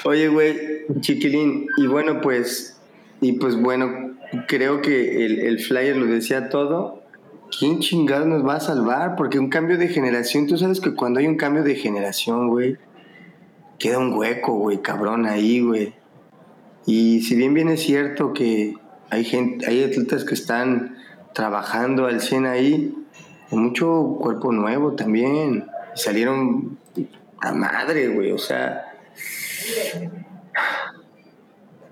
[0.03, 2.79] Oye, güey, chiquilín, y bueno, pues,
[3.21, 4.15] y pues bueno,
[4.47, 7.03] creo que el, flyer lo decía todo.
[7.57, 9.15] ¿Quién chingado nos va a salvar?
[9.15, 12.77] Porque un cambio de generación, tú sabes que cuando hay un cambio de generación, güey,
[13.79, 15.93] queda un hueco, güey, cabrón, ahí, güey.
[16.85, 18.75] Y si bien bien es cierto que
[19.09, 20.97] hay gente, hay atletas que están
[21.33, 22.95] trabajando al 100 ahí,
[23.49, 25.65] con mucho cuerpo nuevo también.
[25.95, 26.77] salieron
[27.39, 28.85] a madre, güey, o sea,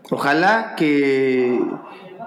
[0.10, 1.60] Ojalá que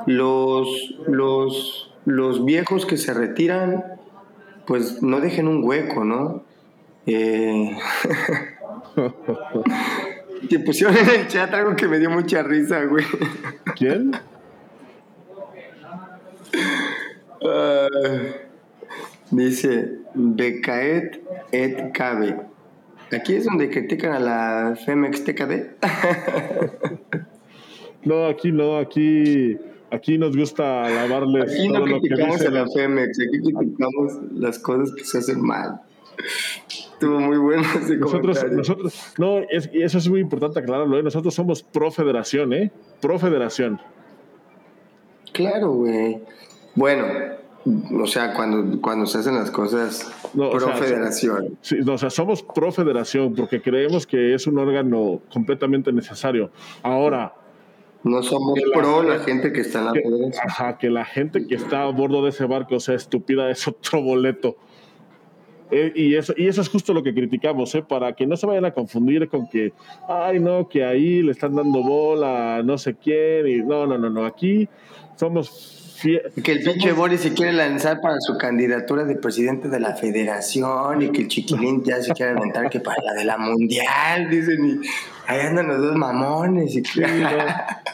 [0.06, 0.68] los,
[1.06, 3.84] los, los viejos que se retiran,
[4.66, 6.42] pues no dejen un hueco, ¿no?
[7.06, 7.76] Eh...
[10.48, 13.04] Te pusieron en el chat algo que me dio mucha risa, güey.
[13.76, 14.12] ¿Quién?
[19.30, 22.55] dice, Becaet et Cabe.
[23.12, 25.76] Aquí es donde critican a la Femex TKD.
[28.04, 29.56] no, aquí no, aquí,
[29.90, 31.52] aquí nos gusta lavarles.
[31.52, 35.80] Aquí no criticamos a la Femex, aquí criticamos las cosas que se hacen mal.
[36.68, 41.02] Estuvo muy bueno ese nosotros, nosotros, no, es, eso es muy importante aclararlo, ¿eh?
[41.02, 42.72] nosotros somos pro federación, ¿eh?
[43.02, 43.78] Pro federación.
[45.32, 46.22] Claro, güey.
[46.74, 47.04] Bueno,
[47.66, 51.58] o sea, cuando, cuando se hacen las cosas pro federación.
[51.60, 56.50] Sí, o sea, somos pro federación porque creemos que es un órgano completamente necesario.
[56.82, 57.34] Ahora.
[58.04, 60.32] No somos pro la, gente que está en la federación.
[60.46, 64.00] Ajá, que la gente que está a bordo de ese barco sea estúpida es otro
[64.00, 64.56] boleto.
[65.72, 67.82] Eh, y, eso, y eso es justo lo que criticamos, ¿eh?
[67.82, 69.72] para que no se vayan a confundir con que,
[70.08, 73.48] ay, no, que ahí le están dando bola a no sé quién.
[73.48, 74.24] Y no, no, no, no.
[74.24, 74.68] Aquí
[75.16, 79.94] somos que el pinche Boris se quiere lanzar para su candidatura de presidente de la
[79.94, 84.28] federación y que el chiquilín ya se quiere aventar que para la de la mundial,
[84.30, 84.86] dicen, y
[85.26, 86.76] ahí andan los dos mamones.
[86.76, 86.82] Y...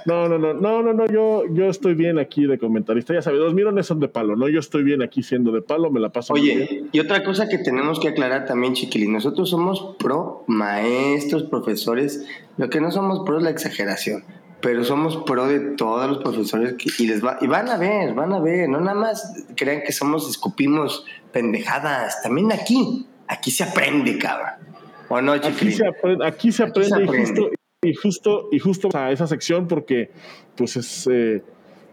[0.07, 3.41] no, no, no, no, no, no, yo, yo estoy bien aquí de comentarista, ya sabes,
[3.41, 4.49] los mirones son de palo, ¿no?
[4.49, 7.59] Yo estoy bien aquí siendo de palo, me la paso Oye, y otra cosa que
[7.59, 13.39] tenemos que aclarar también, chiquilín, nosotros somos pro maestros, profesores, lo que no somos pro
[13.39, 14.25] es la exageración
[14.63, 18.33] pero somos pro de todos los profesores y les va y van a ver, van
[18.33, 24.17] a ver, no nada más crean que somos escupimos pendejadas, también aquí, aquí se aprende,
[24.19, 24.73] cabrón.
[25.09, 27.51] ¿O no, Aquí se aprende, aquí se aprende,
[27.83, 30.11] Y, justo, y justo a esa sección porque
[30.57, 31.43] pues es eh,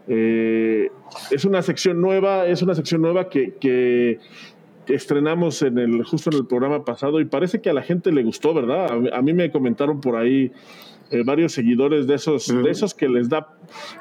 [0.08, 0.90] eh,
[1.30, 4.20] es una sección nueva, es una sección nueva que, que
[4.86, 8.22] estrenamos en el justo en el programa pasado y parece que a la gente le
[8.22, 8.90] gustó, ¿verdad?
[9.12, 10.52] a mí me comentaron por ahí
[11.10, 13.48] eh, varios seguidores de esos, de esos que les da,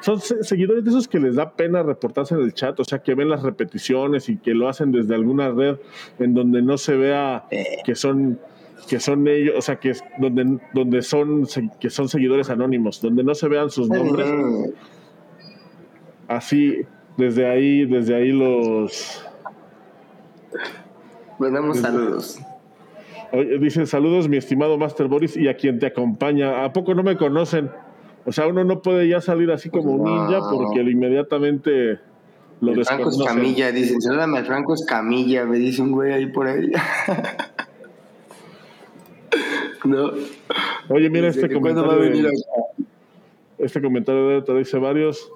[0.02, 3.15] son seguidores de esos que les da pena reportarse en el chat, o sea, que
[3.15, 5.78] ven las repeticiones y que lo hacen desde alguna red
[6.19, 7.45] en donde no se vea
[7.84, 8.39] que son
[8.88, 11.48] que son ellos, o sea, que es donde, donde son
[11.80, 14.28] que son seguidores anónimos, donde no se vean sus nombres.
[16.28, 16.82] Así,
[17.17, 19.26] desde ahí, desde ahí los
[21.39, 22.39] Mandamos saludos
[23.60, 26.63] dice saludos, mi estimado Master Boris, y a quien te acompaña.
[26.63, 27.70] ¿A poco no me conocen?
[28.26, 32.00] O sea, uno no puede ya salir así como ninja porque inmediatamente
[32.62, 36.48] lo el Franco Escamilla, dicen, salúdame al Franco Escamilla, me dice un güey ahí por
[36.48, 36.70] ahí.
[39.86, 40.12] no.
[40.89, 41.98] Oye, mira este comentario.
[41.98, 42.34] De,
[43.60, 45.32] este comentario te dice varios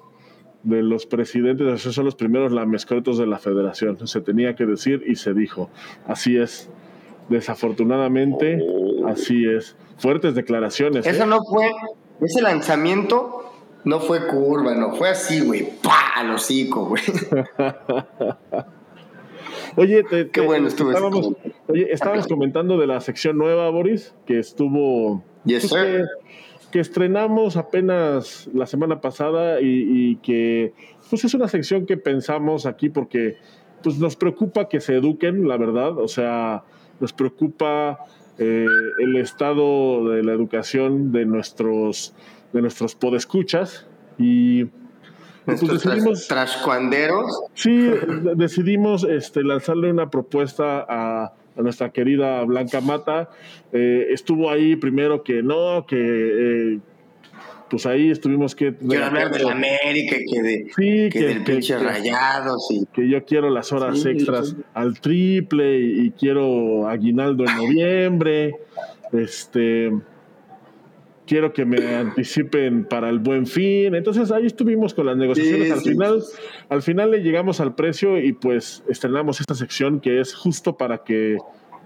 [0.62, 4.06] de los presidentes, esos son los primeros lamescrotos de la federación.
[4.06, 5.70] Se tenía que decir y se dijo.
[6.06, 6.70] Así es.
[7.28, 8.58] Desafortunadamente,
[9.06, 9.76] así es.
[9.98, 11.06] Fuertes declaraciones.
[11.06, 11.26] Eso ¿eh?
[11.26, 11.70] no fue,
[12.20, 13.44] ese lanzamiento
[13.84, 15.68] no fue curva, no fue así, güey.
[15.82, 16.12] ¡Pah!
[16.16, 17.02] Al hocico, güey.
[19.76, 21.32] Oye, Qué bueno estuvo estábamos,
[21.66, 25.24] oye, estábamos comentando de la sección nueva, Boris, que estuvo.
[25.44, 26.06] Yes, pues,
[26.70, 30.74] que, estrenamos apenas la semana pasada y, y, que
[31.10, 33.36] pues es una sección que pensamos aquí porque
[33.82, 35.98] pues nos preocupa que se eduquen, la verdad.
[35.98, 36.62] O sea,
[37.00, 37.98] nos preocupa
[38.38, 38.66] eh,
[38.98, 42.14] el estado de la educación de nuestros,
[42.52, 43.86] de nuestros podescuchas
[44.18, 44.66] y
[45.44, 47.42] pues decidimos trascuanderos.
[47.54, 47.90] Sí,
[48.36, 53.30] decidimos este, lanzarle una propuesta a, nuestra querida Blanca Mata.
[53.72, 55.96] Eh, estuvo ahí primero que no, que
[56.74, 56.80] eh,
[57.70, 58.74] pues ahí estuvimos que...
[58.74, 62.68] Quiero hablar de la América, que, de, sí, que, del pinche Rayados.
[62.70, 62.86] Y...
[62.86, 68.54] Que yo quiero las horas extras al triple y, quiero aguinaldo en noviembre.
[69.12, 69.92] este
[71.26, 73.94] quiero que me anticipen para el buen fin.
[73.94, 75.72] Entonces ahí estuvimos con las negociaciones.
[75.72, 76.22] al final,
[76.68, 80.98] al final le llegamos al precio y pues estrenamos esta sección que es justo para
[80.98, 81.38] que,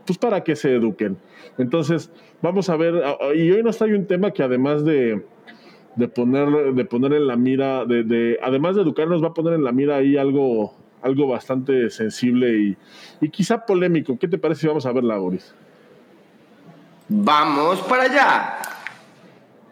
[0.07, 1.19] pues para que se eduquen.
[1.59, 2.11] Entonces,
[2.43, 3.03] vamos a ver,
[3.35, 5.25] y hoy nos trae un tema que además de,
[5.96, 9.64] de poner, de poner en la mira, de, además de educarnos, va a poner en
[9.64, 12.77] la mira ahí algo, algo bastante sensible y,
[13.20, 14.18] y quizá polémico.
[14.18, 15.55] ¿Qué te parece si vamos a ver la Boris?
[17.09, 18.59] Vamos para allá.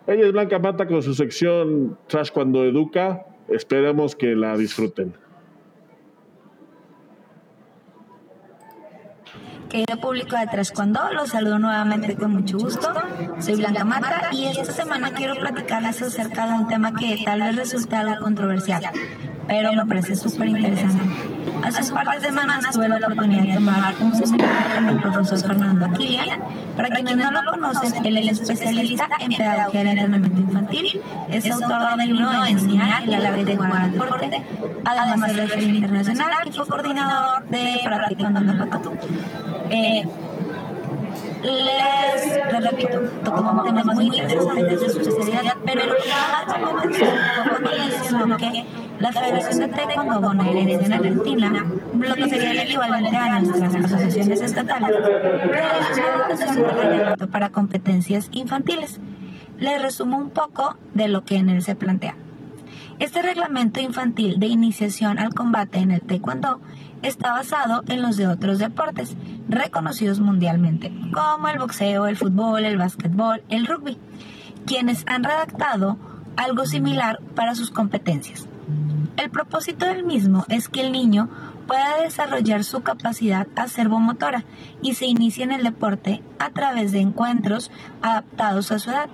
[0.06, 3.26] Ella es Blanca Mata con su sección Trash cuando educa.
[3.48, 5.14] Esperemos que la disfruten.
[9.68, 12.92] Querido público de Tres Cuando, los saludo nuevamente con mucho gusto.
[13.40, 17.56] Soy Blanca Mata y esta semana quiero platicarles acerca de un tema que tal vez
[17.56, 18.84] resulte algo controversial,
[19.48, 21.35] pero me parece súper interesante.
[21.66, 25.38] Hace un par de semanas tuve la oportunidad de tomar un seminario con el profesor
[25.40, 26.40] Fernando Aquilian.
[26.76, 31.96] Para quienes no lo conocen, él es especialista en pedagogía del entrenamiento infantil, es autor
[31.96, 34.42] del libro Enseñar y la ley de jugar al deporte,
[34.84, 38.92] además de referente internacional y fue coordinador de Practicando en el Pacatú.
[39.70, 40.04] Eh,
[41.42, 48.66] les, repito, tocamos temas muy interesantes de su especialidad, pero más me mencionó que
[48.98, 51.66] la Federación de Taekwondo bonaerense en Argentina,
[51.98, 54.96] lo que sería el equivalente a nuestras asociaciones estatales,
[57.30, 59.00] para competencias infantiles.
[59.58, 62.14] Les resumo un poco de lo que en él se plantea.
[62.98, 66.60] Este reglamento infantil de iniciación al combate en el Taekwondo
[67.02, 69.16] está basado en los de otros deportes
[69.48, 73.98] reconocidos mundialmente, como el boxeo, el fútbol, el básquetbol, el rugby,
[74.66, 75.96] quienes han redactado
[76.36, 78.46] algo similar para sus competencias.
[79.16, 81.30] El propósito del mismo es que el niño
[81.66, 84.44] pueda desarrollar su capacidad acervomotora
[84.82, 87.70] y se inicie en el deporte a través de encuentros
[88.02, 89.08] adaptados a su edad.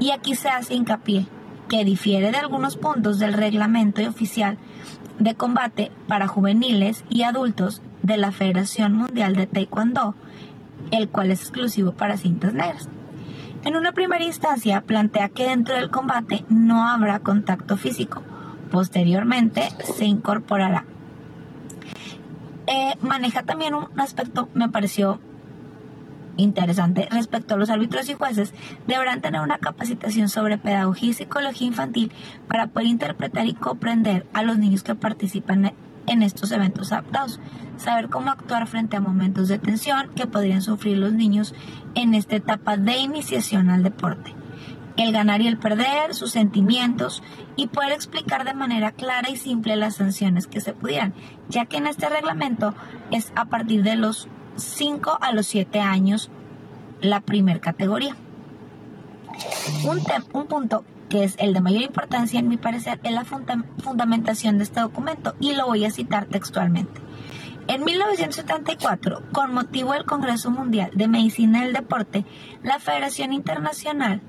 [0.00, 1.26] Y aquí se hace hincapié
[1.68, 4.56] que difiere de algunos puntos del reglamento oficial
[5.18, 10.14] de combate para juveniles y adultos de la Federación Mundial de Taekwondo,
[10.90, 12.88] el cual es exclusivo para cintas negras.
[13.64, 18.22] En una primera instancia plantea que dentro del combate no habrá contacto físico.
[18.70, 20.84] Posteriormente se incorporará.
[22.68, 25.20] Eh, maneja también un aspecto, me pareció
[26.36, 28.52] interesante respecto a los árbitros y jueces,
[28.86, 32.12] deberán tener una capacitación sobre pedagogía y psicología infantil
[32.48, 35.72] para poder interpretar y comprender a los niños que participan
[36.06, 37.40] en estos eventos adaptados,
[37.76, 41.54] saber cómo actuar frente a momentos de tensión que podrían sufrir los niños
[41.94, 44.34] en esta etapa de iniciación al deporte.
[44.96, 47.22] El ganar y el perder, sus sentimientos
[47.54, 51.12] y poder explicar de manera clara y simple las sanciones que se pudieran,
[51.48, 52.74] ya que en este reglamento
[53.10, 56.30] es a partir de los 5 a los 7 años
[57.00, 58.16] la primer categoría.
[59.84, 60.00] Un,
[60.32, 64.64] un punto que es el de mayor importancia en mi parecer es la fundamentación de
[64.64, 67.00] este documento y lo voy a citar textualmente.
[67.68, 72.24] En 1974, con motivo del Congreso Mundial de Medicina del Deporte,
[72.62, 74.20] la Federación Internacional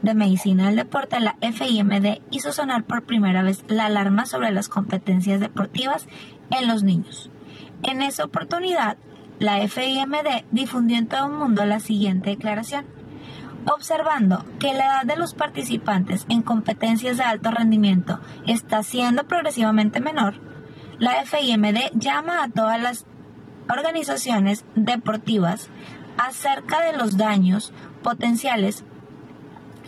[0.00, 4.68] de Medicina del Deporte, la FIMD, hizo sonar por primera vez la alarma sobre las
[4.68, 6.06] competencias deportivas
[6.50, 7.30] en los niños.
[7.82, 8.96] En esa oportunidad,
[9.38, 12.86] la FIMD difundió en todo el mundo la siguiente declaración.
[13.66, 20.00] Observando que la edad de los participantes en competencias de alto rendimiento está siendo progresivamente
[20.00, 20.40] menor,
[20.98, 23.04] la FIMD llama a todas las
[23.68, 25.68] organizaciones deportivas
[26.16, 27.72] acerca de los daños
[28.02, 28.84] potenciales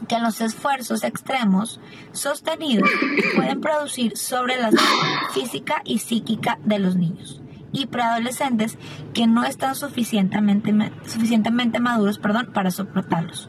[0.08, 1.80] que los esfuerzos extremos
[2.12, 2.90] sostenidos
[3.34, 7.40] pueden producir sobre la salud física y psíquica de los niños
[7.72, 8.78] y preadolescentes
[9.14, 13.48] que no están suficientemente, suficientemente maduros perdón, para soportarlos.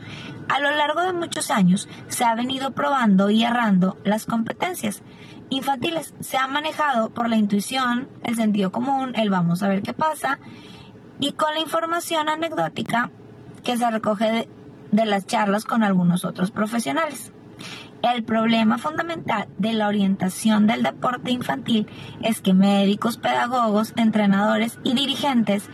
[0.49, 5.03] A lo largo de muchos años se ha venido probando y errando las competencias
[5.49, 6.13] infantiles.
[6.19, 10.39] Se ha manejado por la intuición, el sentido común, el vamos a ver qué pasa,
[11.19, 13.11] y con la información anecdótica
[13.63, 14.47] que se recoge
[14.91, 17.31] de las charlas con algunos otros profesionales.
[18.01, 21.85] El problema fundamental de la orientación del deporte infantil
[22.21, 25.69] es que médicos, pedagogos, entrenadores y dirigentes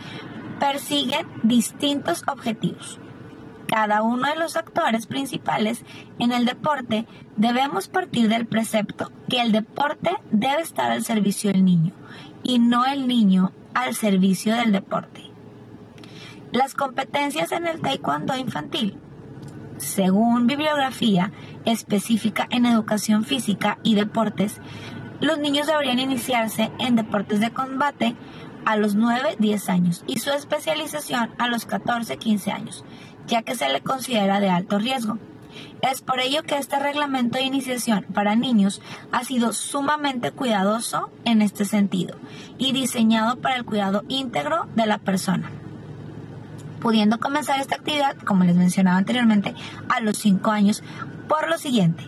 [0.60, 3.00] persiguen distintos objetivos.
[3.68, 5.84] Cada uno de los actores principales
[6.18, 7.06] en el deporte
[7.36, 11.94] debemos partir del precepto que el deporte debe estar al servicio del niño
[12.42, 15.22] y no el niño al servicio del deporte.
[16.52, 18.98] Las competencias en el taekwondo infantil
[19.78, 21.32] según bibliografía
[21.66, 24.60] específica en educación física y deportes,
[25.22, 28.16] los niños deberían iniciarse en deportes de combate
[28.66, 32.84] a los 9-10 años y su especialización a los 14-15 años,
[33.28, 35.18] ya que se le considera de alto riesgo.
[35.82, 41.42] Es por ello que este reglamento de iniciación para niños ha sido sumamente cuidadoso en
[41.42, 42.18] este sentido
[42.58, 45.52] y diseñado para el cuidado íntegro de la persona
[46.86, 49.56] pudiendo comenzar esta actividad, como les mencionaba anteriormente,
[49.90, 50.84] a los 5 años,
[51.28, 52.04] por lo siguiente.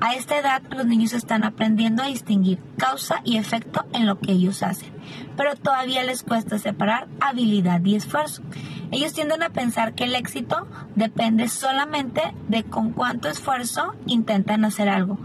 [0.00, 4.32] A esta edad los niños están aprendiendo a distinguir causa y efecto en lo que
[4.32, 4.92] ellos hacen,
[5.36, 8.42] pero todavía les cuesta separar habilidad y esfuerzo.
[8.90, 14.90] Ellos tienden a pensar que el éxito depende solamente de con cuánto esfuerzo intentan hacer
[14.90, 15.18] algo.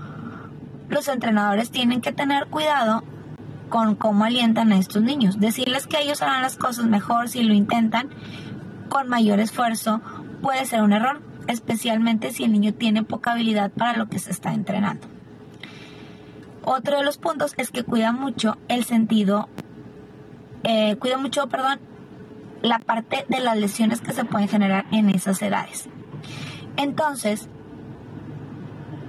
[0.87, 3.03] Los entrenadores tienen que tener cuidado
[3.69, 7.53] con cómo alientan a estos niños, decirles que ellos harán las cosas mejor si lo
[7.53, 8.09] intentan
[8.89, 10.01] con mayor esfuerzo
[10.41, 14.31] puede ser un error, especialmente si el niño tiene poca habilidad para lo que se
[14.31, 15.07] está entrenando.
[16.63, 19.49] Otro de los puntos es que cuida mucho el sentido,
[20.63, 21.79] eh, cuida mucho, perdón,
[22.61, 25.89] la parte de las lesiones que se pueden generar en esas edades.
[26.77, 27.49] Entonces,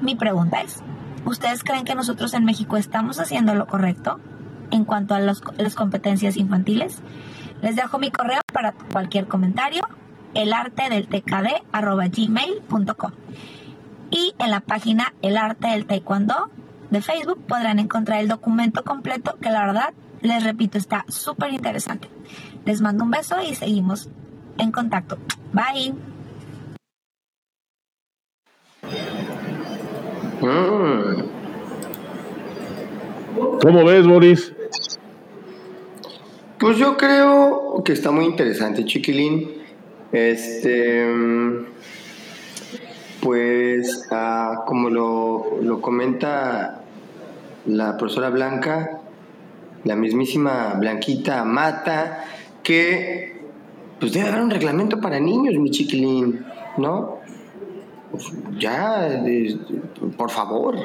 [0.00, 0.82] mi pregunta es,
[1.26, 4.18] ¿ustedes creen que nosotros en México estamos haciendo lo correcto
[4.70, 7.02] en cuanto a las competencias infantiles?
[7.60, 9.86] Les dejo mi correo para cualquier comentario,
[10.34, 13.12] el arte del gmail.com.
[14.10, 16.50] Y en la página El arte del taekwondo
[16.90, 22.10] de Facebook podrán encontrar el documento completo que la verdad, les repito, está súper interesante.
[22.66, 24.10] Les mando un beso y seguimos
[24.58, 25.16] en contacto.
[25.52, 25.94] Bye.
[33.62, 34.52] ¿Cómo ves, Boris?
[36.58, 39.61] Pues yo creo que está muy interesante, Chiquilín.
[40.12, 41.06] Este,
[43.22, 46.82] pues, ah, como lo, comenta
[47.66, 49.00] la profesora Blanca,
[49.84, 52.24] la mismísima Blanquita Mata,
[52.62, 53.40] que
[53.98, 56.44] pues debe haber un reglamento para niños, mi chiquilín,
[56.76, 57.18] ¿no?
[58.12, 59.56] Pues, ya, eh,
[60.18, 60.76] por favor.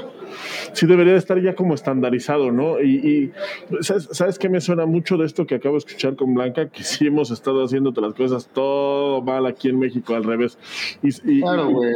[0.71, 2.81] Sí debería de estar ya como estandarizado, ¿no?
[2.81, 3.33] Y,
[3.81, 6.69] ¿sabes, ¿sabes, qué me suena mucho de esto que acabo de escuchar con Blanca?
[6.69, 10.57] Que sí hemos estado haciendo las cosas todo mal aquí en México, al revés.
[11.01, 11.91] Y, claro, güey.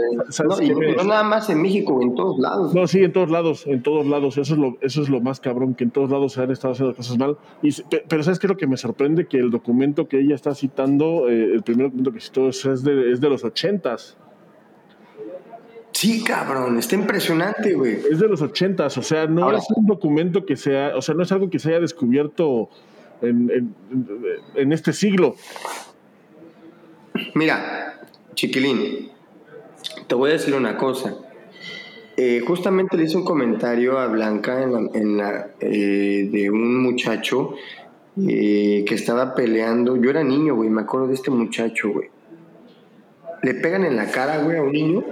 [0.97, 2.73] No, nada más en México, en todos lados.
[2.73, 4.37] No, sí, en todos lados, en todos lados.
[4.37, 6.73] Eso es lo, eso es lo más cabrón, que en todos lados se han estado
[6.73, 7.37] haciendo cosas mal.
[7.61, 7.69] Y,
[8.09, 9.27] pero ¿sabes qué es lo que me sorprende?
[9.27, 13.11] Que el documento que ella está citando, eh, el primer documento que citó es de,
[13.11, 14.17] es de los ochentas.
[16.01, 17.99] Sí, cabrón, está impresionante, güey.
[18.09, 21.21] Es de los ochentas, o sea, no es un documento que sea, o sea, no
[21.21, 22.69] es algo que se haya descubierto
[23.21, 23.75] en,
[24.73, 25.35] este siglo.
[27.35, 28.01] Mira,
[28.33, 29.11] chiquilín,
[30.07, 31.13] te voy a decir una cosa.
[32.17, 37.53] Eh, justamente le hice un comentario a Blanca en la, eh, de un muchacho
[38.27, 39.97] eh, que estaba peleando.
[39.97, 42.09] Yo era niño, güey, me acuerdo de este muchacho, güey.
[43.43, 45.03] Le pegan en la cara, güey, a un niño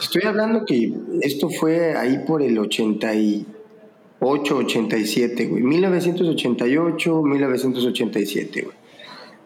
[0.00, 0.92] Estoy hablando que
[1.22, 5.62] esto fue ahí por el 88, 87, güey.
[5.62, 8.76] 1988, 1987, güey.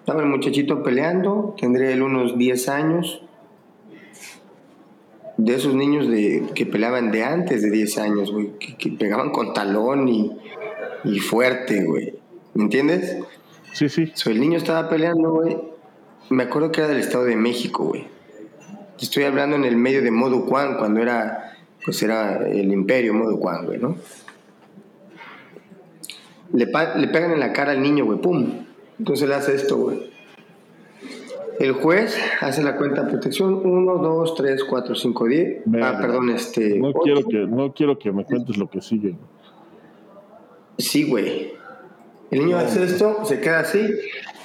[0.00, 3.22] Estaba el muchachito peleando, tendría él unos 10 años.
[5.36, 8.50] De esos niños de, que peleaban de antes de 10 años, güey.
[8.58, 10.32] Que, pegaban con talón y,
[11.04, 12.14] y fuerte, güey.
[12.54, 13.18] ¿Me entiendes?
[13.72, 14.12] Sí, sí.
[14.26, 15.56] el niño estaba peleando, güey.
[16.28, 18.19] Me acuerdo que era del Estado de México, güey
[19.01, 23.40] Estoy hablando en el medio de Modo Quan, cuando era, pues era el imperio Modo
[23.40, 23.96] Quan, güey, ¿no?
[26.53, 28.66] Le, le pegan en la cara al niño, güey, pum.
[28.98, 30.11] Entonces le hace esto, güey.
[31.59, 35.62] El juez hace la cuenta de protección 1, 2, 3, 4, 5, 10.
[35.82, 36.78] Ah, perdón, este.
[36.78, 39.14] No quiero, que, no quiero que me cuentes lo que sigue.
[40.76, 41.53] Sí, güey.
[42.30, 43.86] El niño hace esto, se queda así.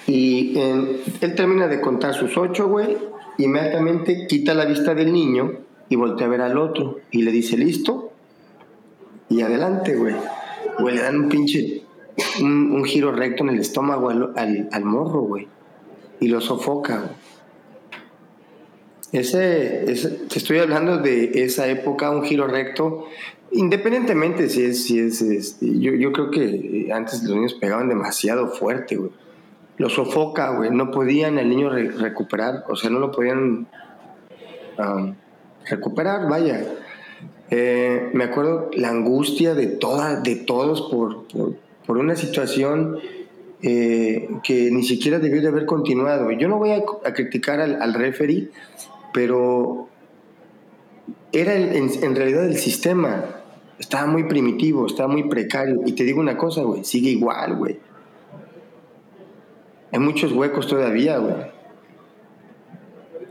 [0.08, 2.98] Y él termina de contar sus 8, güey
[3.38, 5.60] inmediatamente quita la vista del niño
[5.90, 8.12] y voltea a ver al otro y le dice, ¿listo?
[9.30, 10.16] Y adelante, güey.
[10.80, 11.84] Güey, le dan un pinche,
[12.42, 15.48] un, giro recto en el estómago al, morro, güey.
[16.20, 17.26] Y lo sofoca, güey.
[19.12, 19.86] Ese,
[20.30, 23.06] te estoy hablando de esa época, un giro recto,
[23.52, 28.50] independientemente si es, si es, este, yo, yo creo que antes los niños pegaban demasiado
[28.50, 29.12] fuerte, güey
[29.78, 30.72] lo sofoca, güey.
[30.72, 33.68] No podían el niño recuperar, o sea, no lo podían
[35.70, 36.64] recuperar, vaya.
[37.52, 41.28] Eh, me acuerdo la angustia de, toda, de todos por,
[41.86, 42.98] por, una situación
[43.62, 46.32] eh, que ni siquiera debió de haber continuado.
[46.32, 48.50] Yo no voy a, criticar al, al, referee,
[49.14, 49.88] pero
[51.32, 53.24] era en, en realidad el sistema.
[53.78, 55.82] Estaba muy primitivo, estaba muy precario.
[55.86, 57.78] Y te digo una cosa, güey, sigue igual, güey.
[59.96, 61.36] Hay muchos huecos todavía, güey.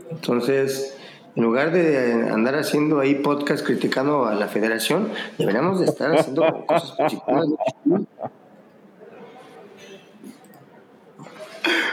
[0.09, 0.97] Entonces,
[1.35, 6.41] en lugar de andar haciendo ahí podcast criticando a la federación, deberíamos de estar haciendo
[6.65, 7.45] cosas positivas.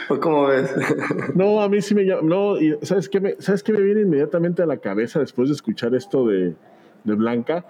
[0.09, 0.71] ¿O cómo ves?
[1.35, 2.23] No, a mí sí me llama.
[2.23, 5.55] No, y ¿sabes qué, me, ¿sabes qué me viene inmediatamente a la cabeza después de
[5.55, 6.55] escuchar esto de,
[7.05, 7.67] de Blanca?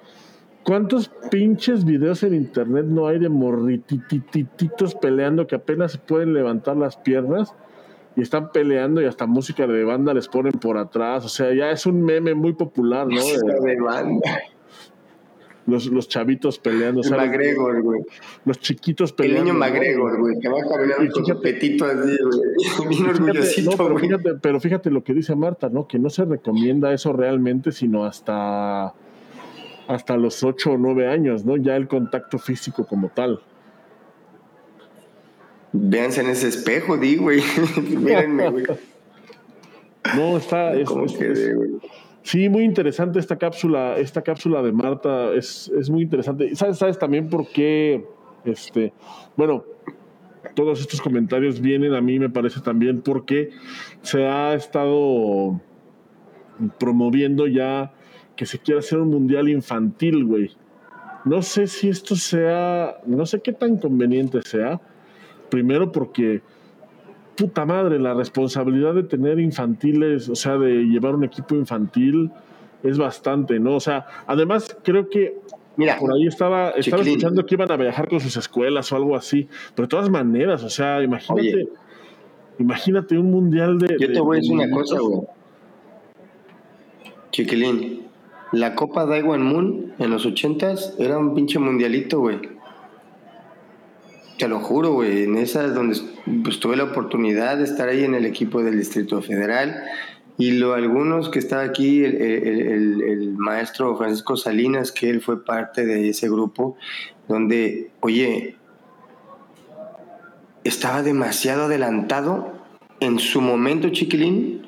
[0.64, 6.76] ¿Cuántos pinches videos en internet no hay de morrititititos peleando que apenas se pueden levantar
[6.76, 7.54] las piernas
[8.14, 11.24] y están peleando y hasta música de banda les ponen por atrás?
[11.24, 13.20] O sea, ya es un meme muy popular, ¿no?
[13.20, 14.40] de banda.
[15.66, 17.02] Los, los chavitos peleando.
[17.02, 18.00] El McGregor, güey.
[18.44, 19.50] Los chiquitos peleando.
[19.50, 22.88] El niño McGregor, güey, que va caminando con su petito así, güey.
[22.88, 25.86] Bien orgullosito, no, pero, fíjate, pero fíjate lo que dice Marta, ¿no?
[25.86, 28.92] Que no se recomienda eso realmente, sino hasta
[29.88, 31.56] hasta los 8 o 9 años, ¿no?
[31.56, 33.40] Ya el contacto físico como tal.
[35.72, 37.42] Véanse en ese espejo, di, güey.
[37.82, 38.64] Mírenme, güey.
[40.16, 40.74] No, está.
[40.74, 40.88] Es,
[42.22, 43.96] sí, muy interesante esta cápsula.
[43.96, 46.54] Esta cápsula de Marta es, es muy interesante.
[46.54, 48.04] ¿Sabes, ¿Sabes también por qué?
[48.44, 48.92] Este,
[49.36, 49.64] bueno,
[50.54, 53.50] todos estos comentarios vienen a mí, me parece también, porque
[54.02, 55.60] se ha estado
[56.78, 57.92] promoviendo ya
[58.36, 60.50] que se quiera hacer un mundial infantil, güey.
[61.24, 64.80] No sé si esto sea, no sé qué tan conveniente sea.
[65.50, 66.42] Primero porque,
[67.36, 72.30] puta madre, la responsabilidad de tener infantiles, o sea, de llevar un equipo infantil
[72.82, 73.76] es bastante, ¿no?
[73.76, 75.38] O sea, además creo que
[75.76, 79.16] Mira, por ahí estaba, estaba escuchando que iban a viajar con sus escuelas o algo
[79.16, 81.68] así, pero de todas maneras, o sea, imagínate,
[82.58, 83.96] imagínate un mundial de.
[83.98, 85.20] Yo te voy a decir una cosa, güey.
[87.30, 88.02] Chiquilín,
[88.52, 92.38] la Copa Daiwan Moon en los ochentas era un pinche mundialito, güey.
[94.38, 95.24] Te lo juro, güey.
[95.24, 95.98] En esa es donde
[96.44, 99.82] pues, tuve la oportunidad de estar ahí en el equipo del Distrito Federal.
[100.36, 105.44] Y lo, algunos que está aquí, el, el, el, maestro Francisco Salinas, que él fue
[105.44, 106.76] parte de ese grupo,
[107.28, 108.56] donde, oye,
[110.64, 112.52] estaba demasiado adelantado
[113.00, 114.62] en su momento, chiquilín,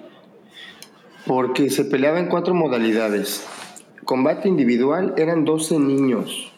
[1.26, 3.46] porque se peleaba en cuatro modalidades.
[4.04, 6.52] Combate individual eran 12 niños.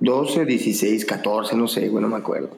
[0.00, 2.50] 12, 16, 14, no sé, bueno, no me acuerdo.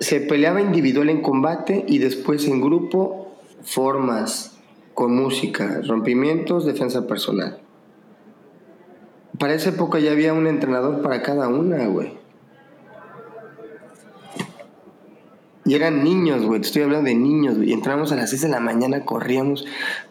[0.00, 4.56] se peleaba individual en combate y después en grupo, formas
[4.94, 7.58] con música, rompimientos, defensa personal.
[9.38, 12.23] Para esa época ya había un entrenador para cada una, güey.
[15.66, 16.60] Y eran niños, güey.
[16.60, 17.72] Te estoy hablando de niños, güey.
[17.72, 19.64] Entramos a las 6 de la mañana, corríamos.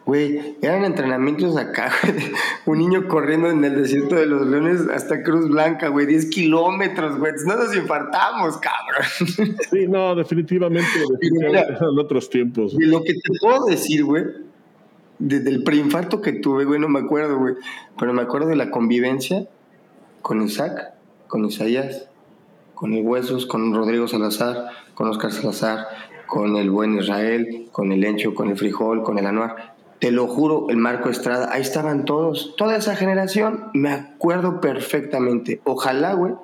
[0.04, 2.32] Güey, eran entrenamientos acá, güey.
[2.66, 6.06] Un niño corriendo en el desierto de los leones hasta Cruz Blanca, güey.
[6.06, 7.32] 10 kilómetros, güey.
[7.46, 9.56] No nos infartamos, cabrón.
[9.70, 10.88] Sí, no, definitivamente.
[11.20, 12.74] definitivamente eran otros tiempos.
[12.74, 14.24] Y lo que te puedo decir, güey,
[15.20, 17.54] desde el preinfarto que tuve, güey, no me acuerdo, güey.
[17.96, 19.46] Pero me acuerdo de la convivencia
[20.20, 20.94] con Isaac,
[21.28, 22.08] con Isaías,
[22.74, 25.88] con el Huesos, con Rodrigo Salazar, con Oscar Salazar,
[26.26, 29.74] con el buen Israel, con el Encho, con el Frijol, con el Anuar.
[29.98, 35.60] Te lo juro, el Marco Estrada, ahí estaban todos, toda esa generación, me acuerdo perfectamente.
[35.64, 36.34] Ojalá, güey,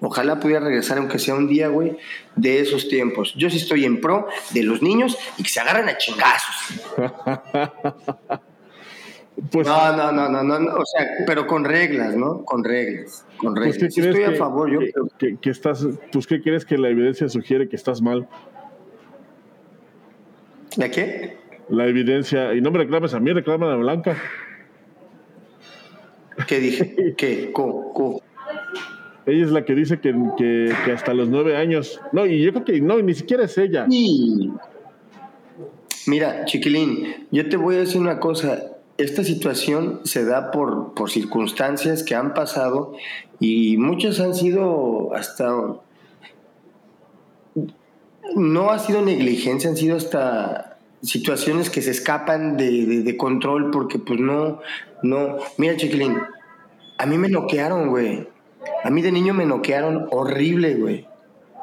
[0.00, 1.96] ojalá pudiera regresar, aunque sea un día, güey,
[2.36, 3.34] de esos tiempos.
[3.36, 6.80] Yo sí estoy en pro de los niños y que se agarren a chingazos.
[9.50, 12.44] Pues, no, no, no, no, no, o sea, pero con reglas, ¿no?
[12.44, 13.98] Con reglas, con pues, reglas.
[13.98, 14.78] estoy a favor, yo.
[15.18, 18.28] Que, estás, pues, ¿qué quieres que la evidencia sugiere que estás mal?
[20.76, 21.36] ¿La qué?
[21.68, 24.16] La evidencia, y no me reclames a mí, reclama a Blanca.
[26.46, 27.14] ¿Qué dije?
[27.16, 27.50] ¿Qué?
[27.52, 27.92] ¿Cómo?
[27.92, 28.22] ¿Cómo?
[29.26, 32.00] Ella es la que dice que, que, hasta los nueve años.
[32.12, 33.86] No, y yo creo que no, ni siquiera es ella.
[36.06, 41.10] Mira, chiquilín, yo te voy a decir una cosa esta situación se da por, por,
[41.10, 42.94] circunstancias que han pasado
[43.40, 45.52] y muchas han sido hasta...
[48.36, 53.98] No ha sido negligencia, han sido hasta situaciones que se escapan de, de, control porque
[53.98, 54.60] pues no,
[55.02, 55.36] no...
[55.58, 56.16] Mira, Chiquilín,
[56.98, 58.28] a mí me noquearon, güey.
[58.82, 61.06] A mí de niño me noquearon horrible, güey.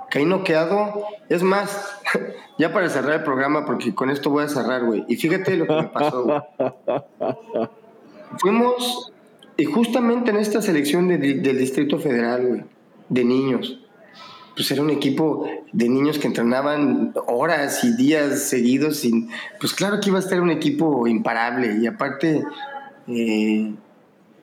[0.10, 1.06] Caí noqueado.
[1.30, 2.01] Es más,
[2.58, 5.06] ya para cerrar el programa, porque con esto voy a cerrar, güey.
[5.08, 6.40] Y fíjate lo que me pasó, güey.
[8.38, 9.12] Fuimos,
[9.58, 12.64] y justamente en esta selección del Distrito Federal, güey,
[13.10, 13.80] de niños.
[14.56, 18.98] Pues era un equipo de niños que entrenaban horas y días seguidos.
[18.98, 21.78] Sin, pues claro que iba a estar un equipo imparable.
[21.82, 22.44] Y aparte,
[23.08, 23.74] eh,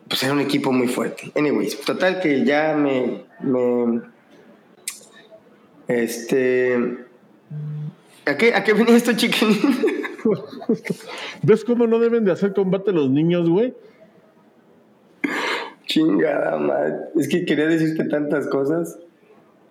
[0.08, 1.30] pues era un equipo muy fuerte.
[1.36, 3.26] Anyways, total que ya me
[5.88, 7.07] este.
[8.26, 9.48] ¿A qué, a qué venía esto, chiquín?
[11.42, 13.74] ¿Ves cómo no deben de hacer combate los niños, güey?
[15.86, 16.94] Chingada madre.
[17.16, 18.98] Es que quería decirte tantas cosas.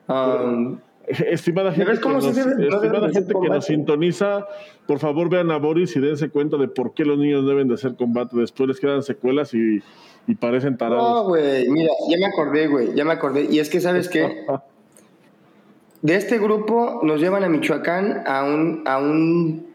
[0.08, 4.48] Um, estimada gente, que, nos, estimada gente que nos sintoniza,
[4.88, 7.76] por favor vean a Boris y dense cuenta de por qué los niños deben de
[7.76, 8.36] hacer combate.
[8.38, 9.84] Después les quedan secuelas y,
[10.26, 11.10] y parecen tarados.
[11.10, 13.48] No, güey, mira, ya me acordé, güey, ya me acordé.
[13.52, 14.46] Y es que, ¿sabes qué?
[16.02, 19.68] De este grupo nos llevan a Michoacán a, un, a un,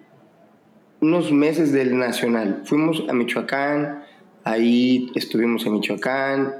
[1.01, 2.63] unos meses del Nacional.
[2.65, 4.05] Fuimos a Michoacán,
[4.45, 6.55] ahí estuvimos en Michoacán,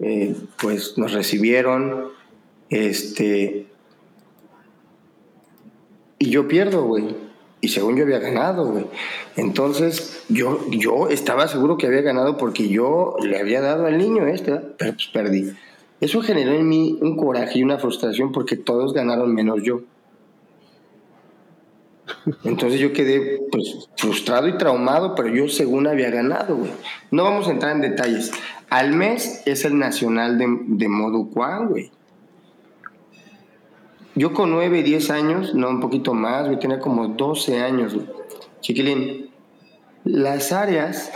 [0.00, 2.08] eh, pues nos recibieron,
[2.70, 3.66] este,
[6.18, 7.16] y yo pierdo, güey.
[7.60, 8.86] Y según yo había ganado, güey.
[9.36, 14.26] Entonces, yo, yo estaba seguro que había ganado porque yo le había dado al niño
[14.26, 15.52] este, pero pues perdí.
[16.04, 19.80] Eso generó en mí un coraje y una frustración porque todos ganaron menos yo.
[22.44, 26.70] Entonces yo quedé pues, frustrado y traumado, pero yo según había ganado, güey.
[27.10, 28.32] No vamos a entrar en detalles.
[28.68, 31.90] Al mes es el nacional de, de modo cuán, güey.
[34.14, 38.06] Yo con 9, 10 años, no un poquito más, güey, tenía como 12 años, güey.
[38.60, 39.30] Chiquilín,
[40.04, 41.10] las áreas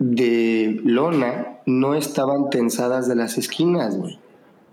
[0.00, 4.18] de lona no estaban tensadas de las esquinas, güey.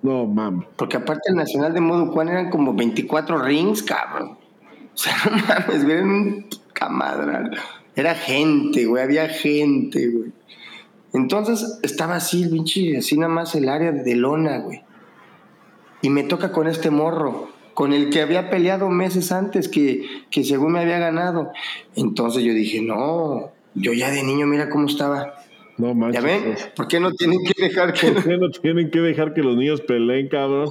[0.02, 0.68] No, mames.
[0.78, 4.32] Porque aparte el Nacional de Modo Juan eran como 24 rings, cabrón.
[4.32, 7.58] O sea, no mames, güey, era un camadral.
[7.96, 10.32] Era gente, güey, había gente, güey.
[11.14, 14.82] Entonces estaba así, pinche, así nada más el área de lona, güey.
[16.02, 20.44] Y me toca con este morro, con el que había peleado meses antes, que, que
[20.46, 21.52] según me había ganado.
[21.96, 25.36] Entonces yo dije, no, yo ya de niño, mira cómo estaba.
[25.78, 26.22] No manches.
[26.24, 26.56] ¿Ya ven?
[26.76, 28.12] ¿Por qué no tienen que dejar que.?
[28.12, 30.70] ¿Por qué no tienen que dejar que los niños peleen, cabrón?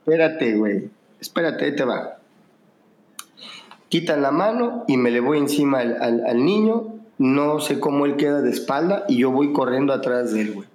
[0.00, 0.90] Espérate, güey.
[1.20, 2.18] Espérate, ahí te va.
[3.88, 8.16] quitan la mano y me le voy encima al, al niño, no sé cómo él
[8.16, 10.68] queda de espalda y yo voy corriendo atrás de él, güey.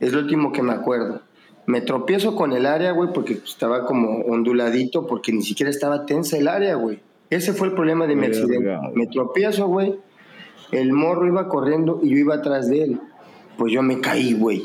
[0.00, 1.22] Es lo último que me acuerdo.
[1.66, 6.36] Me tropiezo con el área, güey, porque estaba como onduladito, porque ni siquiera estaba tensa
[6.36, 7.00] el área, güey.
[7.30, 8.76] Ese fue el problema de mi accidente.
[8.94, 9.96] Me tropiezo, güey.
[10.72, 13.00] El morro iba corriendo y yo iba atrás de él.
[13.56, 14.64] Pues yo me caí, güey.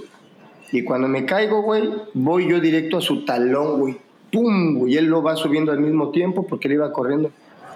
[0.72, 3.98] Y cuando me caigo, güey, voy yo directo a su talón, güey.
[4.32, 4.80] ¡Pum!
[4.80, 4.94] Güey.
[4.94, 7.32] Y él lo va subiendo al mismo tiempo porque él iba corriendo.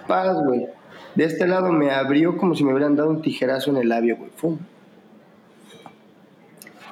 [0.08, 0.68] Paz, güey.
[1.16, 4.18] De este lado me abrió como si me hubieran dado un tijerazo en el labio,
[4.18, 4.32] güey.
[4.40, 4.58] ¡Pum!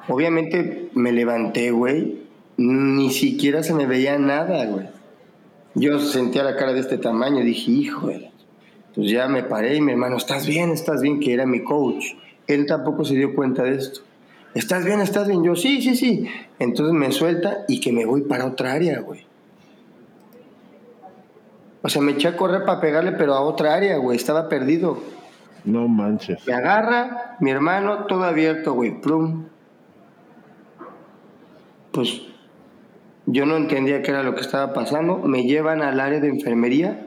[0.08, 2.22] Obviamente me levanté, güey.
[2.56, 4.86] Ni siquiera se me veía nada, güey.
[5.74, 8.10] Yo sentía la cara de este tamaño dije, hijo,
[8.94, 10.70] pues ya me paré y mi hermano, ¿estás bien?
[10.70, 11.20] ¿Estás bien?
[11.20, 12.14] Que era mi coach.
[12.46, 14.00] Él tampoco se dio cuenta de esto.
[14.54, 15.00] ¿Estás bien?
[15.00, 15.42] ¿Estás bien?
[15.42, 16.28] Yo, sí, sí, sí.
[16.58, 19.26] Entonces me suelta y que me voy para otra área, güey.
[21.82, 24.16] O sea, me eché a correr para pegarle, pero a otra área, güey.
[24.16, 24.98] Estaba perdido.
[25.64, 26.46] No manches.
[26.46, 29.00] Me agarra mi hermano, todo abierto, güey.
[29.00, 29.46] Plum
[31.94, 32.22] pues
[33.26, 35.18] yo no entendía qué era lo que estaba pasando.
[35.18, 37.06] Me llevan al área de enfermería.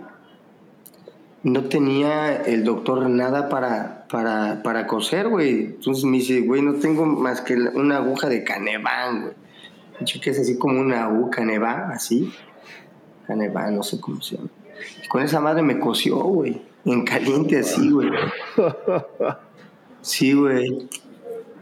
[1.43, 5.65] No tenía el doctor nada para, para, para coser, güey.
[5.65, 9.33] Entonces me dice, güey, no tengo más que una aguja de caneván, güey.
[10.21, 12.31] Que es así como una aguja caneván, así.
[13.25, 14.49] Caneván, no sé cómo se llama.
[15.09, 16.61] Con esa madre me cosió, güey.
[16.85, 18.09] En caliente así, güey.
[20.01, 20.87] Sí, güey.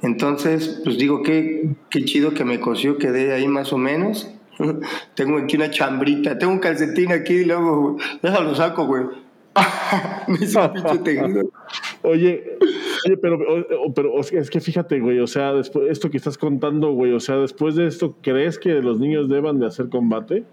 [0.01, 4.30] Entonces, pues digo, qué, qué chido que me cosió, quedé ahí más o menos.
[5.15, 9.03] tengo aquí una chambrita, tengo un calcetín aquí y luego, déjalo saco, güey.
[10.28, 11.51] me hizo un pinche tejido.
[12.03, 12.58] Oye,
[13.06, 13.39] oye, pero,
[13.95, 17.38] pero es que fíjate, güey, o sea, después, esto que estás contando, güey, o sea,
[17.38, 20.43] después de esto, ¿crees que los niños deban de hacer combate?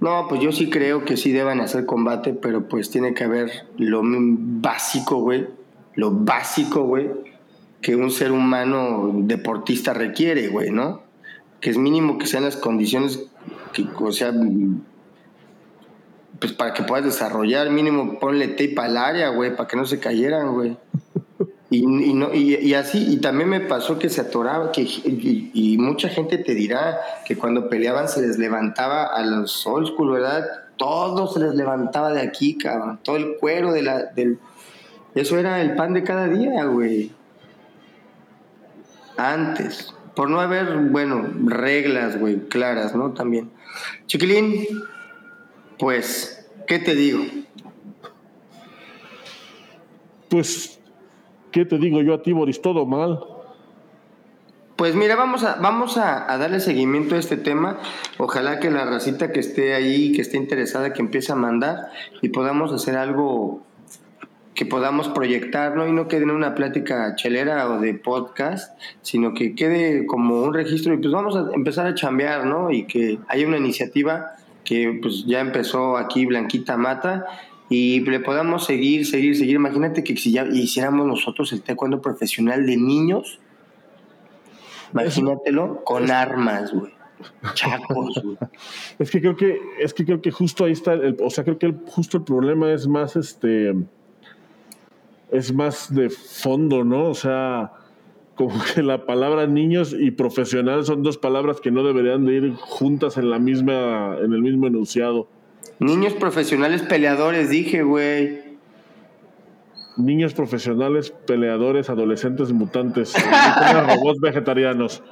[0.00, 3.50] No, pues yo sí creo que sí deban hacer combate, pero pues tiene que haber
[3.76, 5.46] lo básico, güey,
[5.94, 7.10] lo básico, güey,
[7.80, 11.02] que un ser humano deportista requiere, güey, ¿no?
[11.60, 13.28] Que es mínimo que sean las condiciones
[13.72, 14.32] que, o sea,
[16.40, 19.98] pues para que puedas desarrollar, mínimo ponle tape al área, güey, para que no se
[19.98, 20.76] cayeran, güey.
[21.70, 26.38] Y, no, y, así, y también me pasó que se atoraba, que, y, mucha gente
[26.38, 30.46] te dirá que cuando peleaban se les levantaba a los old school, ¿verdad?
[30.78, 33.00] Todo se les levantaba de aquí, cabrón.
[33.02, 34.38] Todo el cuero de la, del...
[35.14, 37.12] Eso era el pan de cada día, güey
[39.18, 43.12] antes, por no haber, bueno, reglas, güey, claras, ¿no?
[43.12, 43.50] También.
[44.06, 44.64] Chiquilín,
[45.78, 47.24] pues, ¿qué te digo?
[50.28, 50.78] Pues,
[51.52, 52.60] ¿qué te digo yo a ti, Boris?
[52.60, 53.20] Todo mal.
[54.76, 57.80] Pues mira, vamos a, vamos a, a, darle seguimiento a este tema.
[58.18, 61.90] Ojalá que la racita que esté ahí, que esté interesada, que empiece a mandar
[62.22, 63.62] y podamos hacer algo
[64.58, 65.86] que podamos proyectar, ¿no?
[65.86, 70.52] Y no quede en una plática chelera o de podcast, sino que quede como un
[70.52, 72.72] registro y pues vamos a empezar a chambear, ¿no?
[72.72, 74.32] Y que haya una iniciativa
[74.68, 77.24] que pues ya empezó aquí Blanquita Mata
[77.70, 79.56] y le podamos seguir, seguir, seguir.
[79.56, 83.40] Imagínate que si ya hiciéramos nosotros el taekwondo profesional de niños,
[84.92, 86.92] imagínatelo con armas, güey.
[87.54, 88.36] Chacos, güey.
[88.98, 91.58] Es que creo que, es que creo que justo ahí está, el, o sea, creo
[91.58, 93.74] que el, justo el problema es más este
[95.30, 97.08] es más de fondo, ¿no?
[97.08, 97.72] O sea,
[98.38, 102.54] como que la palabra niños y profesional son dos palabras que no deberían de ir
[102.54, 105.28] juntas en la misma, en el mismo enunciado.
[105.78, 108.56] Niños profesionales peleadores, dije, güey.
[109.98, 113.12] Niños profesionales, peleadores, adolescentes mutantes,
[113.86, 115.02] robots vegetarianos.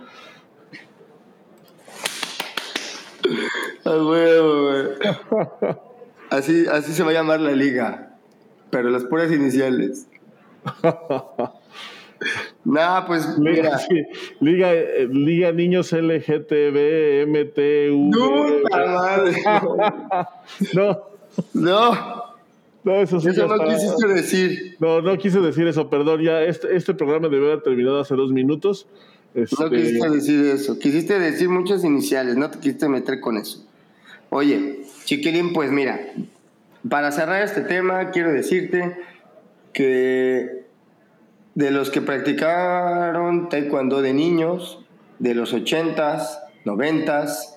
[3.85, 4.31] güey.
[6.31, 8.07] Así, así se va a llamar la liga
[8.71, 10.07] pero las puras iniciales.
[12.65, 13.79] Nah, pues mira.
[14.41, 18.11] Liga, eh, Liga Niños LGTB, MTU.
[18.11, 19.37] No, madre.
[20.75, 21.03] no.
[21.53, 22.27] No.
[22.85, 24.77] Eso sí Eso no quisiste decir.
[24.79, 26.23] No, no quise decir eso, perdón.
[26.23, 28.87] Ya este, este programa debió haber terminado hace dos minutos.
[29.35, 29.57] Este...
[29.59, 30.79] No quisiste decir eso.
[30.79, 33.67] Quisiste decir muchas iniciales, no te quisiste meter con eso.
[34.31, 36.01] Oye, chiquilín, pues mira,
[36.89, 38.97] para cerrar este tema, quiero decirte
[39.73, 40.66] que
[41.57, 44.85] de los que practicaron taekwondo de niños,
[45.19, 47.55] de los 80s, 90s,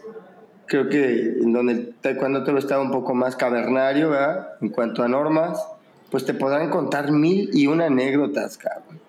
[0.68, 4.52] creo que en donde el taekwondo todo estaba un poco más cavernario, ¿verdad?
[4.62, 5.62] En cuanto a normas,
[6.10, 9.02] pues te podrán contar mil y una anécdotas, cabrón.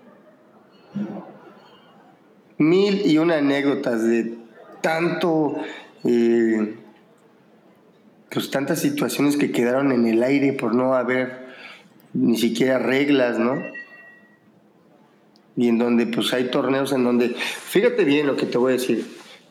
[2.59, 4.39] Mil y una anécdotas de
[4.83, 5.55] tanto...
[6.05, 6.77] Eh,
[8.29, 11.47] pues tantas situaciones que quedaron en el aire por no haber
[12.13, 13.57] ni siquiera reglas, ¿no?
[15.61, 18.77] Y en donde pues hay torneos en donde, fíjate bien lo que te voy a
[18.77, 19.05] decir,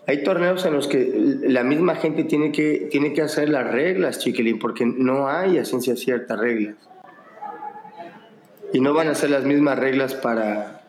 [0.07, 4.17] hay torneos en los que la misma gente tiene que, tiene que hacer las reglas,
[4.17, 6.77] chiquilín, porque no hay a ciencia cierta reglas.
[8.73, 10.81] Y no van a ser las mismas reglas para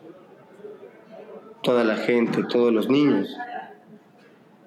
[1.62, 3.28] toda la gente, todos los niños.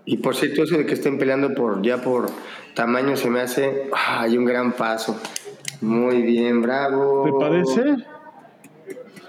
[0.05, 2.27] Y por cierto, eso de que estén peleando por ya por
[2.75, 5.19] tamaño se me hace, hay un gran paso.
[5.81, 7.23] Muy bien, bravo.
[7.25, 8.12] ¿Te parece?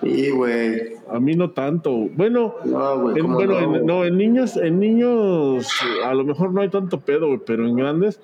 [0.05, 0.94] Sí, güey.
[1.11, 1.90] A mí no tanto.
[1.92, 3.76] Bueno, No, en, ¿cómo bueno, no?
[3.76, 5.68] en, no, en niños, en niños
[6.05, 8.20] a lo mejor no hay tanto pedo, güey, pero en grandes,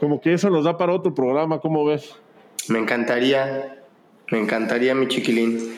[0.00, 2.14] como que eso nos da para otro programa, ¿cómo ves?
[2.68, 3.82] Me encantaría,
[4.30, 5.74] me encantaría mi chiquilín.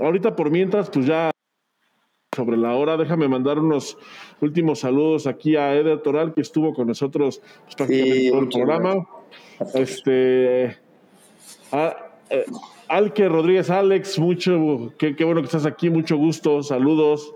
[0.00, 1.30] Ahorita por mientras, pues ya
[2.34, 3.98] sobre la hora, déjame mandar unos
[4.40, 8.48] últimos saludos aquí a Eder Toral, que estuvo con nosotros pues, prácticamente Sí, todo el
[8.48, 9.06] programa.
[9.74, 10.76] Este,
[11.72, 11.96] a-
[12.30, 12.44] eh,
[12.90, 17.32] Alque Rodríguez Alex, mucho, qué, qué bueno que estás aquí, mucho gusto, saludos.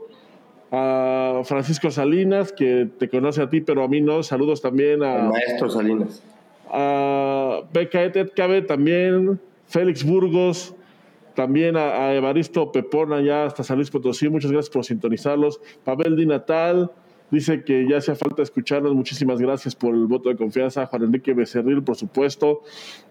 [0.72, 5.04] A Francisco Salinas, que te conoce a ti, pero a mí no, saludos también El
[5.04, 6.24] a, maestro Salinas.
[6.68, 9.38] a Beca Etcabe también,
[9.68, 10.74] Félix Burgos,
[11.36, 15.60] también a, a Evaristo Pepón allá hasta San Luis Potosí, muchas gracias por sintonizarlos.
[15.84, 16.90] Pavel Di Natal
[17.30, 20.86] dice que ya hace falta escucharnos, muchísimas gracias por el voto de confianza.
[20.86, 22.62] Juan Enrique Becerril, por supuesto,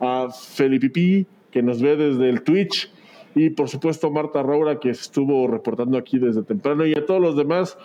[0.01, 2.91] a Felipe Pi, que nos ve desde el Twitch.
[3.35, 7.37] Y por supuesto Marta Raura, que estuvo reportando aquí desde temprano, y a todos los
[7.37, 7.77] demás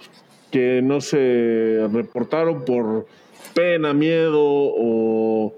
[0.50, 3.06] que no se reportaron por
[3.54, 5.54] pena, miedo o,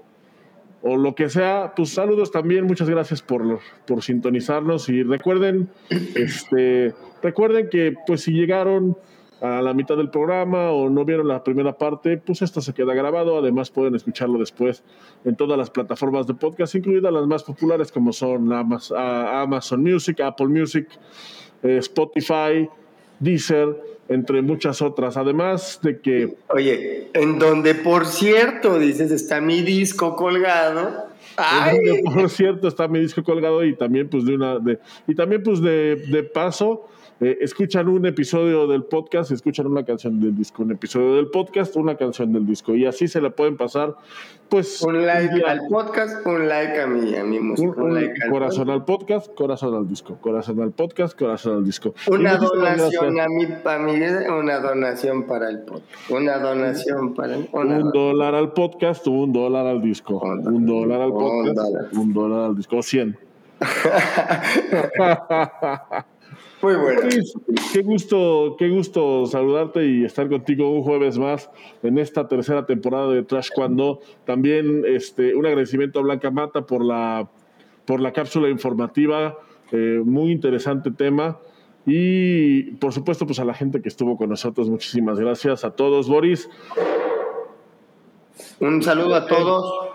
[0.81, 5.69] o lo que sea, pues saludos también, muchas gracias por, por sintonizarnos y recuerden,
[6.15, 8.97] este, recuerden que pues si llegaron
[9.41, 12.93] a la mitad del programa o no vieron la primera parte, pues esto se queda
[12.93, 14.83] grabado, además pueden escucharlo después
[15.25, 20.47] en todas las plataformas de podcast, incluidas las más populares como son Amazon Music, Apple
[20.47, 20.87] Music,
[21.63, 22.69] eh, Spotify,
[23.19, 29.61] Deezer, entre muchas otras, además de que Oye, en donde por cierto, dices, está mi
[29.61, 31.05] disco colgado.
[31.37, 31.77] ¡Ay!
[31.77, 34.59] Donde, por cierto, está mi disco colgado y también, pues, de una.
[34.59, 36.89] De, y también, pues, de, de paso,
[37.21, 41.75] eh, escuchan un episodio del podcast, escuchan una canción del disco, un episodio del podcast,
[41.77, 42.75] una canción del disco.
[42.75, 43.95] Y así se la pueden pasar,
[44.49, 44.81] pues.
[44.81, 47.69] Un like al podcast, un like a mi, a mi música.
[47.69, 51.57] un- Un, un like al corazón al podcast, corazón al disco, corazón al podcast, corazón
[51.57, 51.93] al disco.
[52.09, 54.01] Una donación a mi, a mi-
[54.39, 55.85] una donación para el podcast.
[56.09, 60.19] Una donación para el una Un dólar al podcast, un dólar al disco.
[60.19, 61.85] Un Un dólar al un podcast, dólar.
[61.93, 62.77] un dólar al disco.
[62.77, 63.17] O 100.
[66.61, 67.01] Muy bueno.
[67.01, 67.33] Luis,
[67.73, 71.49] qué gusto, qué gusto saludarte y estar contigo un jueves más
[71.81, 73.99] en esta tercera temporada de Trash Cuando.
[74.25, 77.27] También este, un agradecimiento a Blanca Mata por la,
[77.85, 79.39] por la cápsula informativa,
[79.71, 81.39] eh, muy interesante tema.
[81.85, 86.07] Y por supuesto, pues a la gente que estuvo con nosotros, muchísimas gracias a todos.
[86.07, 86.47] Boris,
[88.59, 89.89] Un saludo a todos.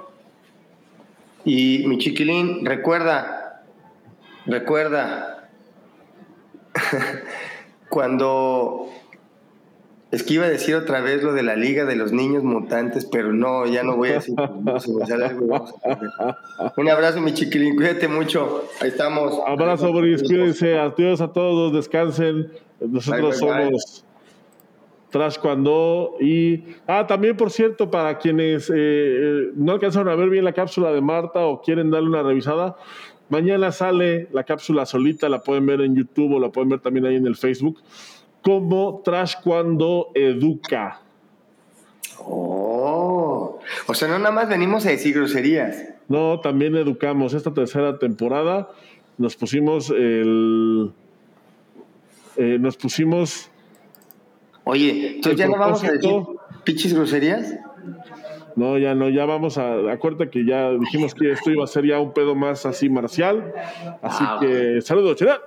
[1.44, 3.62] Y mi chiquilín, recuerda,
[4.46, 5.35] recuerda,
[7.88, 8.88] cuando
[10.12, 13.06] es que iba a decir otra vez lo de la Liga de los Niños Mutantes,
[13.10, 14.34] pero no, ya no voy a decir.
[14.36, 16.10] no, se me sale algo, vamos a perder.
[16.76, 18.64] Un abrazo, mi chiquilín, cuídate mucho.
[18.80, 19.38] Ahí estamos.
[19.46, 22.52] abrazo, Boris, cuídense, adiós a todos, descansen.
[22.80, 23.78] Nosotros Bye, bye, bye.
[23.78, 24.04] somos
[25.10, 26.14] Trash Cuando.
[26.20, 30.52] Y, ah, también, por cierto, para quienes eh, eh, no alcanzaron a ver bien la
[30.52, 32.76] cápsula de Marta o quieren darle una revisada,
[33.28, 37.06] mañana sale la cápsula solita, la pueden ver en YouTube o la pueden ver también
[37.06, 37.82] ahí en el Facebook,
[38.42, 41.00] como Trash Cuando Educa.
[42.18, 45.76] Oh, o sea, no nada más venimos a decir groserías.
[46.08, 47.34] No, también educamos.
[47.34, 48.68] Esta tercera temporada
[49.18, 50.92] nos pusimos el.
[52.36, 53.50] eh, nos pusimos.
[54.64, 56.10] Oye, entonces ya no vamos a decir
[56.64, 57.54] pinches groserías.
[58.56, 59.92] No, ya no, ya vamos a.
[59.92, 63.52] Acuérdate que ya dijimos que esto iba a ser ya un pedo más así marcial.
[64.02, 65.40] Así Ah, que, saludos, Chela.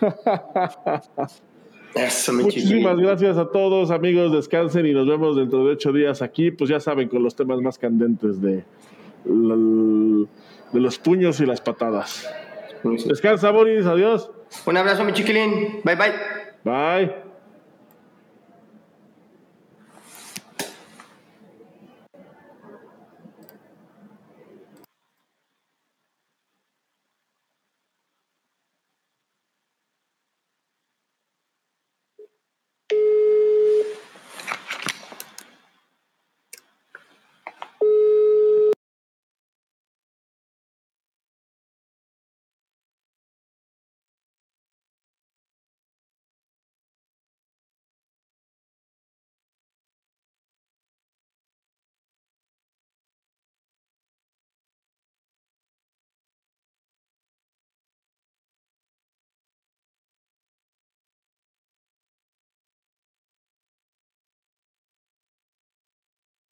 [1.94, 4.32] Eso, Muchísimas gracias a todos, amigos.
[4.32, 6.50] Descansen y nos vemos dentro de ocho días aquí.
[6.50, 8.64] Pues ya saben, con los temas más candentes de,
[9.24, 10.26] de
[10.80, 12.26] los puños y las patadas.
[12.82, 13.84] Descansa, Boris.
[13.84, 14.30] Adiós.
[14.64, 15.80] Un abrazo, mi chiquilín.
[15.84, 16.12] Bye, bye.
[16.64, 17.31] Bye.